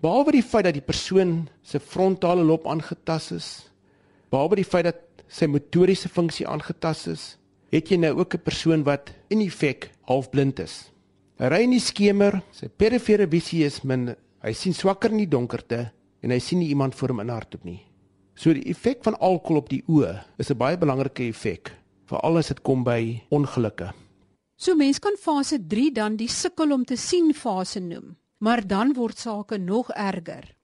Behalwe 0.00 0.38
die 0.38 0.42
feit 0.42 0.64
dat 0.64 0.78
die 0.80 0.88
persoon 0.88 1.46
se 1.62 1.78
frontale 1.78 2.42
lob 2.44 2.64
aangetast 2.66 3.36
is, 3.36 3.48
behalwe 4.32 4.62
die 4.62 4.66
feit 4.66 4.88
dat 4.88 5.04
sy 5.28 5.44
motoriese 5.44 6.08
funksie 6.08 6.48
aangetast 6.48 7.12
is, 7.12 7.30
het 7.68 7.92
jy 7.92 8.00
nou 8.00 8.16
ook 8.16 8.34
'n 8.34 8.46
persoon 8.48 8.82
wat 8.84 9.12
in 9.28 9.44
effek 9.44 9.90
halfblind 10.08 10.58
is. 10.58 10.88
Hy 11.38 11.48
ry 11.52 11.62
in 11.62 11.76
die 11.76 11.80
skemer, 11.80 12.42
sy 12.50 12.68
perifere 12.68 13.28
visie 13.28 13.64
is 13.64 13.82
min 13.84 14.16
Hy 14.46 14.52
sien 14.54 14.76
swakker 14.78 15.10
in 15.10 15.24
die 15.24 15.30
donkerte 15.30 15.88
en 16.22 16.30
hy 16.30 16.36
sien 16.38 16.60
nie 16.62 16.68
iemand 16.70 16.94
voor 16.94 17.10
hom 17.10 17.24
in 17.24 17.32
hardop 17.34 17.64
nie. 17.66 17.80
So 18.38 18.54
die 18.54 18.68
effek 18.70 19.00
van 19.02 19.16
alkohol 19.18 19.58
op 19.58 19.70
die 19.72 19.80
oë 19.90 20.12
is 20.38 20.52
'n 20.52 20.58
baie 20.60 20.78
belangrike 20.78 21.26
effek, 21.26 21.72
veral 22.06 22.38
as 22.38 22.48
dit 22.54 22.62
kom 22.62 22.84
by 22.84 23.22
ongelukke. 23.30 23.90
So 24.56 24.76
mens 24.76 25.00
kan 25.00 25.16
fase 25.18 25.58
3 25.58 25.90
dan 25.90 26.16
die 26.16 26.28
sukkel 26.28 26.72
om 26.72 26.84
te 26.84 26.96
sien 26.96 27.34
fase 27.34 27.80
noem, 27.80 28.16
maar 28.38 28.62
dan 28.66 28.94
word 28.94 29.18
sake 29.18 29.58
nog 29.58 29.90
erger. 29.90 30.54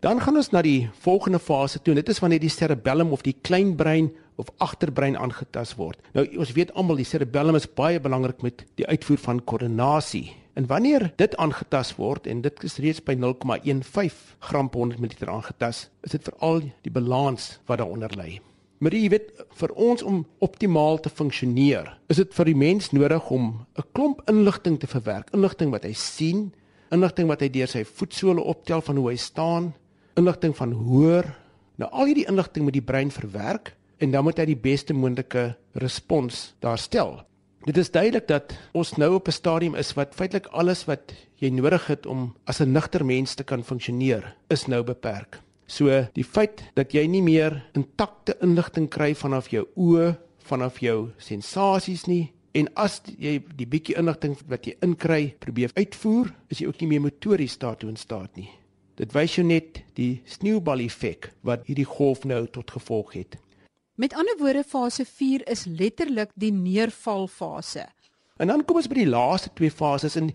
Dan 0.00 0.20
gaan 0.20 0.36
ons 0.36 0.50
na 0.52 0.62
die 0.62 0.88
volgende 0.92 1.38
fase 1.38 1.82
toe. 1.82 1.94
Dit 1.94 2.08
is 2.08 2.20
wanneer 2.20 2.40
die 2.40 2.48
cerebellum 2.48 3.12
of 3.12 3.22
die 3.22 3.36
kleinbrein 3.42 4.16
of 4.36 4.48
agterbrein 4.58 5.16
aangetast 5.16 5.76
word. 5.76 5.98
Nou 6.14 6.26
ons 6.38 6.52
weet 6.52 6.72
almal 6.72 6.96
die 6.96 7.04
cerebellum 7.04 7.54
is 7.54 7.66
baie 7.66 8.00
belangrik 8.00 8.42
met 8.42 8.64
die 8.76 8.86
uitvoer 8.86 9.18
van 9.18 9.44
koördinasie 9.44 10.45
En 10.56 10.66
wanneer 10.66 11.10
dit 11.20 11.36
aangetast 11.36 11.98
word 12.00 12.26
en 12.26 12.38
dit 12.40 12.62
is 12.64 12.78
reeds 12.80 13.02
by 13.04 13.12
0,15 13.20 14.14
gram 14.48 14.70
per 14.72 14.80
100 14.80 15.02
ml 15.04 15.28
aangetast, 15.28 15.90
is 16.00 16.14
dit 16.16 16.30
veral 16.30 16.62
die 16.86 16.92
balans 16.92 17.58
wat 17.68 17.82
daaronder 17.82 18.14
lê. 18.16 18.38
Maar 18.80 18.96
jy 18.96 19.10
weet 19.12 19.28
vir 19.60 19.74
ons 19.76 20.04
om 20.04 20.22
optimaal 20.44 20.96
te 21.04 21.12
funksioneer, 21.12 21.90
is 22.08 22.22
dit 22.22 22.32
vir 22.38 22.48
die 22.48 22.56
mens 22.56 22.88
nodig 22.96 23.28
om 23.28 23.66
'n 23.76 23.84
klomp 23.92 24.22
inligting 24.32 24.80
te 24.80 24.88
verwerk, 24.88 25.28
inligting 25.36 25.70
wat 25.76 25.84
hy 25.84 25.92
sien, 25.92 26.52
inligting 26.90 27.28
wat 27.28 27.40
hy 27.40 27.48
deur 27.52 27.68
sy 27.68 27.84
voetsole 27.84 28.40
optel 28.40 28.80
van 28.80 28.96
hoe 28.96 29.10
hy 29.10 29.16
staan, 29.16 29.74
inligting 30.16 30.56
van 30.56 30.72
hoor. 30.72 31.36
Nou 31.76 31.90
al 31.90 32.06
hierdie 32.06 32.28
inligting 32.28 32.64
moet 32.64 32.80
die 32.80 32.88
brein 32.92 33.10
verwerk 33.10 33.76
en 33.98 34.10
dan 34.10 34.24
moet 34.24 34.38
hy 34.38 34.44
die 34.44 34.62
beste 34.62 34.94
moontlike 34.94 35.56
respons 35.74 36.54
daar 36.60 36.78
stel. 36.78 37.26
Dit 37.66 37.76
is 37.76 37.88
duidelik 37.90 38.28
dat 38.30 38.52
ons 38.78 38.92
nou 38.94 39.14
op 39.14 39.26
'n 39.26 39.34
stadium 39.34 39.74
is 39.74 39.92
wat 39.94 40.14
feitelik 40.14 40.46
alles 40.46 40.84
wat 40.84 41.12
jy 41.34 41.48
nodig 41.50 41.86
het 41.86 42.06
om 42.06 42.34
as 42.44 42.60
'n 42.60 42.72
nugter 42.72 43.04
mens 43.04 43.34
te 43.34 43.44
kan 43.44 43.64
funksioneer, 43.64 44.36
is 44.48 44.66
nou 44.66 44.82
beperk. 44.82 45.40
So 45.66 46.06
die 46.12 46.24
feit 46.24 46.62
dat 46.74 46.92
jy 46.92 47.06
nie 47.06 47.22
meer 47.22 47.68
intakte 47.72 48.36
inligting 48.40 48.88
kry 48.88 49.14
vanaf 49.14 49.48
jou 49.48 49.66
oë, 49.76 50.16
vanaf 50.38 50.78
jou 50.78 51.10
sensasies 51.16 52.06
nie 52.06 52.32
en 52.52 52.68
as 52.74 53.02
jy 53.18 53.42
die 53.56 53.66
bietjie 53.66 53.96
inligting 53.96 54.36
wat 54.46 54.64
jy 54.64 54.76
inkry 54.80 55.34
probeer 55.38 55.70
uitvoer, 55.74 56.34
is 56.48 56.58
jy 56.58 56.66
ook 56.66 56.80
nie 56.80 56.88
meer 56.88 57.00
motories 57.00 57.58
daartoe 57.58 57.88
in 57.88 57.96
staat 57.96 58.36
nie. 58.36 58.50
Dit 58.94 59.12
wys 59.12 59.34
jou 59.34 59.46
net 59.46 59.82
die 59.94 60.22
sneeubal 60.24 60.78
effek 60.78 61.32
wat 61.42 61.66
hierdie 61.66 61.84
golf 61.84 62.24
nou 62.24 62.46
tot 62.46 62.70
gevolg 62.70 63.12
het. 63.12 63.36
Met 63.96 64.12
ander 64.12 64.36
woorde 64.36 64.60
fase 64.60 65.06
4 65.08 65.46
is 65.48 65.62
letterlik 65.64 66.28
die 66.36 66.52
neervalfase. 66.52 67.86
En 68.36 68.50
dan 68.52 68.60
kom 68.68 68.76
ons 68.76 68.88
by 68.92 68.98
die 68.98 69.08
laaste 69.08 69.48
twee 69.56 69.72
fases 69.72 70.18
en 70.20 70.28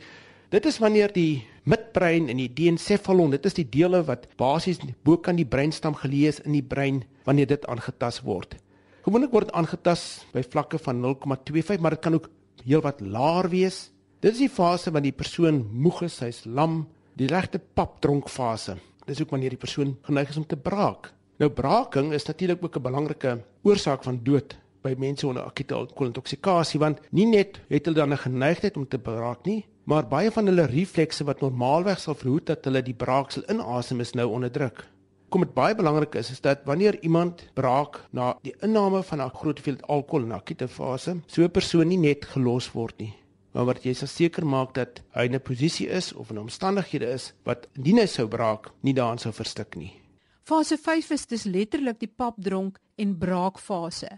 dit 0.50 0.66
is 0.66 0.80
wanneer 0.82 1.14
die 1.14 1.44
midbrein 1.70 2.26
en 2.34 2.42
die 2.42 2.50
diencephalon, 2.58 3.36
dit 3.36 3.46
is 3.46 3.60
die 3.60 3.68
dele 3.70 4.02
wat 4.08 4.26
basies 4.40 4.82
bokant 5.06 5.38
die 5.38 5.46
breinstam 5.46 5.94
geleë 6.00 6.32
is 6.34 6.42
in 6.42 6.58
die 6.58 6.64
brein 6.66 7.04
wanneer 7.30 7.52
dit 7.54 7.70
aangetast 7.70 8.24
word. 8.26 8.58
Gewoonlik 9.06 9.38
word 9.38 9.52
dit 9.52 9.60
aangetast 9.62 10.26
by 10.34 10.42
vlakke 10.42 10.82
van 10.82 11.06
0,25, 11.06 11.86
maar 11.86 11.94
dit 12.00 12.04
kan 12.08 12.18
ook 12.18 12.32
heelwat 12.66 13.06
laer 13.06 13.52
wees. 13.54 13.92
Dit 14.26 14.34
is 14.34 14.46
die 14.48 14.50
fase 14.50 14.90
wanneer 14.90 15.14
die 15.14 15.22
persoon 15.22 15.68
moeg 15.70 16.02
is, 16.10 16.18
hy's 16.26 16.48
lam, 16.50 16.88
die 17.14 17.30
regte 17.30 17.62
papdronkfase. 17.62 18.80
Dis 19.06 19.22
ook 19.22 19.38
wanneer 19.38 19.54
die 19.54 19.62
persoon 19.62 20.00
geneig 20.10 20.34
is 20.34 20.42
om 20.42 20.50
te 20.50 20.58
braak. 20.58 21.14
Nou 21.42 21.54
braaking 21.54 22.12
is 22.14 22.26
natuurlik 22.26 22.64
ook 22.64 22.76
'n 22.78 22.82
belangrike 22.90 23.42
oorsaak 23.64 24.04
van 24.04 24.20
dood 24.24 24.58
by 24.82 24.94
mense 24.98 25.28
onder 25.28 25.46
akute 25.46 25.76
alkoholintoksikasie 25.78 26.80
want 26.82 27.02
nie 27.12 27.28
net 27.30 27.60
het 27.70 27.86
hulle 27.86 28.00
dan 28.00 28.14
'n 28.14 28.26
geneigtheid 28.26 28.78
om 28.78 28.88
te 28.88 28.98
braak 28.98 29.46
nie, 29.46 29.66
maar 29.86 30.08
baie 30.08 30.32
van 30.32 30.46
hulle 30.46 30.66
reflekse 30.66 31.24
wat 31.24 31.42
normaalweg 31.42 32.00
sal 32.00 32.16
verhoed 32.16 32.46
dat 32.46 32.66
hulle 32.66 32.82
die 32.82 32.94
braaksel 32.94 33.44
inasem 33.50 34.00
is 34.00 34.14
nou 34.14 34.28
onderdruk. 34.30 34.88
Kom 35.30 35.42
dit 35.42 35.54
baie 35.54 35.76
belangrik 35.76 36.16
is 36.16 36.32
is 36.32 36.42
dat 36.42 36.66
wanneer 36.66 36.98
iemand 37.04 37.46
braak 37.54 38.02
na 38.12 38.36
die 38.42 38.56
inname 38.62 39.04
van 39.04 39.22
'n 39.22 39.30
groot 39.30 39.58
hoeveelheid 39.58 39.88
alkohol 39.88 40.26
in 40.26 40.32
akute 40.32 40.68
fase, 40.68 41.22
so 41.28 41.44
'n 41.44 41.52
persoon 41.52 41.88
nie 41.88 41.98
net 41.98 42.26
gelos 42.26 42.72
word 42.72 43.00
nie, 43.00 43.14
maar 43.54 43.66
wat 43.66 43.84
jy 43.84 43.94
seker 43.94 44.46
maak 44.46 44.74
dat 44.74 45.02
hy 45.14 45.26
in 45.26 45.36
'n 45.36 45.42
posisie 45.42 45.88
is 45.88 46.14
of 46.14 46.30
in 46.30 46.40
omstandighede 46.40 47.14
is 47.14 47.34
wat 47.44 47.68
indien 47.76 47.98
hy 47.98 48.06
sou 48.06 48.28
braak, 48.28 48.72
nie 48.82 48.94
daaraan 48.94 49.20
sou 49.20 49.34
verstik 49.34 49.76
nie. 49.76 50.01
Fase 50.42 50.78
5 50.78 51.12
is 51.14 51.28
dus 51.30 51.44
letterlik 51.46 52.00
die 52.02 52.10
papdronk 52.10 52.80
en 52.98 53.18
braakfase. 53.18 54.10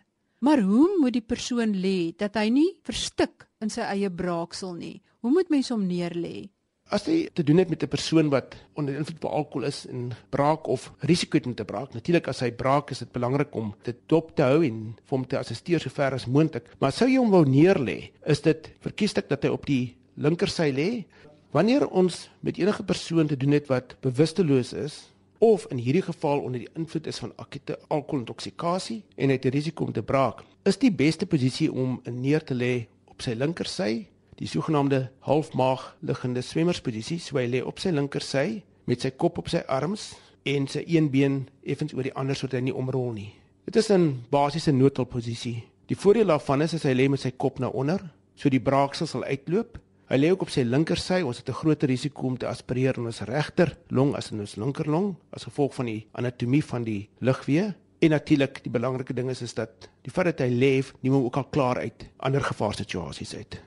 Maar 0.44 0.62
hoe 0.64 0.98
moet 1.00 1.16
die 1.16 1.24
persoon 1.24 1.76
lê 1.76 2.14
dat 2.20 2.36
hy 2.40 2.50
nie 2.52 2.70
verstik 2.88 3.46
in 3.64 3.72
sy 3.72 3.84
eie 3.84 4.10
braaksel 4.12 4.74
nie? 4.76 5.02
Hoe 5.24 5.32
moet 5.36 5.52
mens 5.52 5.72
hom 5.72 5.84
neerlê? 5.88 6.48
As 6.92 7.08
jy 7.08 7.30
te 7.36 7.44
doen 7.48 7.60
het 7.60 7.70
met 7.70 7.84
'n 7.84 7.92
persoon 7.92 8.30
wat 8.30 8.56
onder 8.76 8.96
invloed 8.96 9.20
van 9.20 9.32
alkohol 9.32 9.68
is 9.68 9.86
en 9.88 10.12
braak 10.30 10.68
of 10.68 10.92
risiko 11.00 11.38
het 11.38 11.46
om 11.46 11.56
te 11.56 11.66
braak, 11.66 11.94
natuurlik 11.94 12.28
as 12.28 12.40
hy 12.40 12.52
braak 12.52 12.92
is 12.92 13.00
dit 13.00 13.12
belangrik 13.12 13.56
om 13.56 13.74
dit 13.84 13.98
dop 14.08 14.36
te 14.36 14.44
hou 14.44 14.64
en 14.64 14.96
vir 14.96 15.18
hom 15.18 15.28
te 15.28 15.38
assisteer 15.38 15.80
so 15.80 15.90
ver 15.90 16.14
as 16.14 16.26
moontlik. 16.26 16.66
Maar 16.80 16.92
sou 16.92 17.08
jy 17.08 17.18
hom 17.18 17.32
wou 17.32 17.46
neerlê, 17.46 18.12
is 18.26 18.42
dit 18.42 18.72
verkieslik 18.80 19.30
dat 19.30 19.44
hy 19.44 19.50
op 19.50 19.66
die 19.66 19.96
linkersy 20.16 20.72
lê. 20.72 21.06
Wanneer 21.52 21.88
ons 21.88 22.30
met 22.42 22.58
enige 22.58 22.84
persoon 22.84 23.28
te 23.28 23.38
doen 23.38 23.52
het 23.52 23.68
wat 23.68 23.96
bewusteloos 24.02 24.74
is, 24.74 25.13
of 25.44 25.66
in 25.66 25.78
hierdie 25.78 26.02
geval 26.02 26.40
onder 26.40 26.60
die 26.60 26.70
invloed 26.74 27.08
is 27.08 27.20
van 27.20 27.34
akute 27.36 27.76
alkoholintoksikasie 27.88 29.04
en 29.16 29.30
het 29.30 29.46
'n 29.46 29.50
risiko 29.50 29.86
om 29.86 29.92
te 29.92 30.04
braak, 30.04 30.44
is 30.64 30.78
die 30.78 30.92
beste 30.92 31.26
posisie 31.26 31.72
om 31.72 32.02
neer 32.12 32.44
te 32.44 32.56
lê 32.56 32.88
op 33.06 33.22
sy 33.22 33.34
linkersy, 33.34 34.08
die 34.36 34.48
sogenaamde 34.48 35.10
halfmaag 35.20 35.98
liggende 36.00 36.42
swemmersposisie, 36.42 37.20
so 37.20 37.38
hy 37.38 37.48
lê 37.48 37.62
op 37.66 37.80
sy 37.80 37.90
linkersy 37.90 38.64
met 38.86 39.02
sy 39.02 39.10
kop 39.10 39.38
op 39.38 39.50
sy 39.50 39.58
arms 39.68 40.16
en 40.44 40.68
sy 40.68 40.84
een 40.88 41.10
been 41.10 41.50
effens 41.64 41.94
oor 41.94 42.04
die 42.04 42.16
ander 42.16 42.36
sodat 42.36 42.60
hy 42.60 42.64
nie 42.64 42.76
omrol 42.76 43.12
nie. 43.12 43.34
Dit 43.66 43.76
is 43.76 43.92
'n 43.92 44.24
basiese 44.30 44.72
noodhulpposisie. 44.72 45.64
Die 45.88 45.98
voordeel 45.98 46.28
daarvan 46.28 46.62
is 46.62 46.74
as 46.74 46.84
hy 46.84 46.94
lê 46.94 47.10
met 47.10 47.20
sy 47.20 47.32
kop 47.32 47.60
na 47.60 47.68
onder, 47.68 48.12
so 48.36 48.50
die 48.50 48.60
braaksel 48.62 49.08
sal 49.08 49.24
uitloop 49.24 49.80
Hy 50.12 50.18
lê 50.20 50.32
ook 50.32 50.42
op 50.44 50.52
sy 50.52 50.66
linkersy. 50.68 51.22
Ons 51.24 51.38
het 51.38 51.50
'n 51.50 51.60
groter 51.62 51.88
risiko 51.88 52.28
om 52.28 52.38
te 52.38 52.48
aspireer 52.48 52.98
in 52.98 53.06
ons 53.06 53.22
regter 53.22 53.78
long 53.90 54.16
as 54.16 54.32
in 54.32 54.40
ons 54.40 54.56
linkerlong 54.56 55.16
as 55.32 55.44
gevolg 55.44 55.74
van 55.76 55.86
die 55.86 56.08
anatomie 56.12 56.64
van 56.64 56.84
die 56.84 57.10
lugweë. 57.20 57.74
En 58.00 58.10
natuurlik, 58.10 58.64
die 58.64 58.72
belangrike 58.72 59.14
ding 59.14 59.30
is 59.30 59.42
is 59.42 59.54
dat 59.54 59.90
die 60.02 60.12
feit 60.12 60.26
dat 60.26 60.40
hy 60.40 60.50
leef, 60.50 60.94
neem 61.02 61.14
hom 61.14 61.24
ook 61.24 61.38
al 61.38 61.50
klaar 61.50 61.78
uit 61.78 62.10
ander 62.18 62.42
gevaarsituasies 62.42 63.36
uit. 63.36 63.62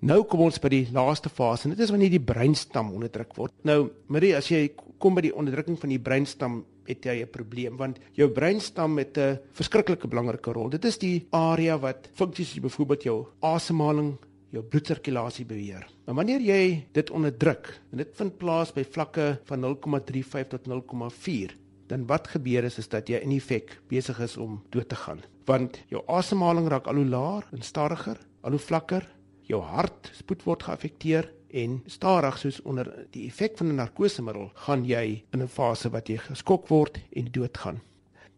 Nou 0.00 0.22
kom 0.24 0.40
ons 0.40 0.58
by 0.58 0.68
die 0.68 0.88
laaste 0.92 1.28
fase 1.28 1.64
en 1.64 1.74
dit 1.74 1.80
is 1.80 1.90
wanneer 1.90 2.10
die 2.10 2.20
breinstam 2.20 2.92
onderdruk 2.92 3.34
word. 3.36 3.52
Nou, 3.64 3.90
Marie, 4.06 4.36
as 4.36 4.48
jy 4.48 4.70
kom 4.98 5.14
by 5.14 5.20
die 5.20 5.34
onderdrukking 5.34 5.78
van 5.80 5.88
die 5.88 5.98
breinstam, 5.98 6.64
het 6.88 7.04
jy 7.04 7.22
'n 7.22 7.30
probleem 7.30 7.76
want 7.76 7.98
jou 8.16 8.28
breinstam 8.28 8.98
het 8.98 9.18
'n 9.18 9.38
verskriklike 9.52 10.08
belangrike 10.08 10.52
rol. 10.52 10.70
Dit 10.70 10.84
is 10.84 10.98
die 10.98 11.26
area 11.30 11.78
wat 11.78 12.08
funksies 12.14 12.50
soos 12.50 12.60
byvoorbeeld 12.60 13.02
jou 13.02 13.26
asemhaling, 13.40 14.18
jou 14.50 14.62
bloedsirkulasie 14.62 15.44
beheer. 15.46 15.86
Maar 16.06 16.14
wanneer 16.14 16.40
jy 16.40 16.86
dit 16.92 17.10
onderdruk 17.10 17.80
en 17.92 17.98
dit 18.02 18.16
vind 18.18 18.38
plaas 18.38 18.72
by 18.72 18.84
vlakke 18.84 19.38
van 19.44 19.64
0,35 19.64 20.48
tot 20.48 20.68
0,4, 20.68 21.54
dan 21.86 22.06
wat 22.06 22.28
gebeur 22.28 22.64
is 22.64 22.78
is 22.78 22.88
dat 22.88 23.08
jy 23.08 23.18
in 23.22 23.32
effek 23.32 23.78
besig 23.88 24.18
is 24.20 24.36
om 24.36 24.62
dood 24.70 24.88
te 24.88 24.96
gaan. 24.96 25.22
Want 25.46 25.80
jou 25.88 26.02
asemhaling 26.06 26.68
raak 26.68 26.86
al 26.86 26.94
hoe 26.94 27.06
laer 27.06 27.46
en 27.52 27.62
stadiger, 27.62 28.18
al 28.42 28.50
hoe 28.50 28.62
vlakker. 28.62 29.08
jou 29.50 29.60
hartspoed 29.66 30.44
word 30.46 30.64
geaffekteer 30.68 31.28
en 31.60 31.80
stadig 31.90 32.36
soos 32.38 32.60
onder 32.68 32.88
die 33.14 33.26
effek 33.26 33.56
van 33.58 33.68
'n 33.68 33.80
narkosemiddel 33.82 34.50
gaan 34.66 34.84
jy 34.84 35.24
in 35.32 35.42
'n 35.42 35.48
fase 35.48 35.90
wat 35.90 36.08
jy 36.08 36.16
geskok 36.16 36.68
word 36.68 37.00
en 37.16 37.32
doodgaan. 37.32 37.80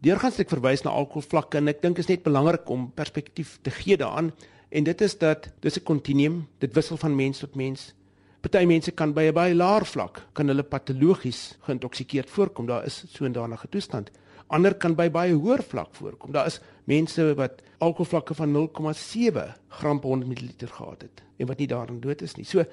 Deurgangs 0.01 0.39
ek 0.39 0.49
verwys 0.49 0.83
na 0.83 0.91
alkoholvlakke 0.91 1.57
en 1.57 1.67
ek 1.67 1.81
dink 1.81 1.97
is 1.97 2.07
net 2.07 2.23
belangrik 2.23 2.69
om 2.69 2.91
perspektief 2.91 3.59
te 3.61 3.71
gee 3.71 3.97
daaraan 3.97 4.33
en 4.73 4.83
dit 4.83 5.01
is 5.01 5.17
dat 5.17 5.49
dis 5.61 5.77
'n 5.77 5.83
kontinuum, 5.83 6.47
dit 6.57 6.73
wissel 6.73 6.97
van 6.97 7.15
mens 7.15 7.39
tot 7.39 7.55
mens. 7.55 7.93
Party 8.41 8.65
mense 8.65 8.91
kan 8.91 9.13
by 9.13 9.29
'n 9.29 9.33
baie 9.33 9.55
laer 9.55 9.85
vlak 9.85 10.25
kan 10.33 10.47
hulle 10.47 10.63
patologies 10.63 11.57
geïntoksikeerd 11.61 12.29
voorkom. 12.29 12.65
Daar 12.65 12.85
is 12.85 13.05
so 13.07 13.25
'n 13.25 13.31
danige 13.31 13.69
toestand. 13.69 14.11
Ander 14.47 14.75
kan 14.75 14.95
by 14.95 15.09
baie 15.09 15.33
hoër 15.33 15.63
vlak 15.63 15.95
voorkom. 15.95 16.31
Daar 16.31 16.45
is 16.45 16.59
mense 16.83 17.35
wat 17.35 17.61
alkoholvlakke 17.77 18.33
van 18.33 18.51
0,7 18.51 19.55
gram 19.69 19.99
per 19.99 20.09
100 20.09 20.29
ml 20.29 20.67
gehad 20.67 21.01
het 21.01 21.23
en 21.37 21.47
wat 21.47 21.57
nie 21.57 21.67
daarin 21.67 21.99
dood 21.99 22.21
is 22.21 22.35
nie. 22.35 22.45
So 22.45 22.63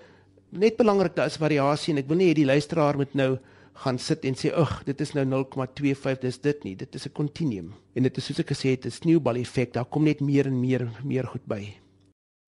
net 0.48 0.76
belangrik 0.76 1.14
daar 1.14 1.26
is 1.26 1.36
variasie 1.36 1.92
en 1.92 1.98
ek 1.98 2.08
wil 2.08 2.16
nie 2.16 2.30
hê 2.30 2.34
die 2.34 2.44
luisteraar 2.44 2.96
moet 2.96 3.14
nou 3.14 3.38
gaan 3.84 3.98
sit 3.98 4.24
en 4.24 4.34
sê 4.34 4.50
ag 4.52 4.82
dit 4.84 5.00
is 5.00 5.12
nou 5.14 5.24
0,25 5.24 6.18
dis 6.20 6.40
dit 6.40 6.64
nie 6.64 6.76
dit 6.76 6.94
is 6.94 7.06
'n 7.06 7.12
kontinuum 7.12 7.72
en 7.94 8.02
dit 8.02 8.16
is 8.16 8.24
soos 8.24 8.40
ek 8.40 8.50
gesê 8.50 8.70
het 8.70 8.86
'n 8.86 8.90
sneeubal 8.90 9.36
effek 9.36 9.72
daar 9.72 9.84
kom 9.84 10.04
net 10.04 10.20
meer 10.20 10.46
en 10.46 10.60
meer 10.60 10.80
en 10.80 10.92
meer 11.04 11.26
goed 11.26 11.46
by 11.46 11.62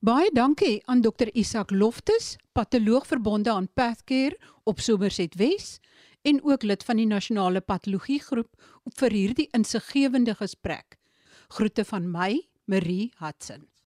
Baie 0.02 0.32
dankie 0.34 0.80
aan 0.90 0.98
Dr 0.98 1.28
Isak 1.38 1.70
Loftus, 1.70 2.32
patoloog 2.52 3.04
verbonde 3.06 3.52
aan 3.52 3.68
Pathcare 3.70 4.34
op 4.66 4.80
Somerset 4.82 5.36
Wes 5.38 5.78
en 6.26 6.40
ook 6.42 6.66
lid 6.66 6.82
van 6.82 6.98
die 6.98 7.06
nasionale 7.06 7.62
patologie 7.62 8.18
groep 8.18 8.50
vir 8.98 9.14
hierdie 9.14 9.46
insiggewende 9.54 10.34
gesprek. 10.34 10.98
Groete 11.54 11.84
van 11.86 12.10
my, 12.10 12.40
Marie 12.66 13.12
Hudson. 13.22 13.68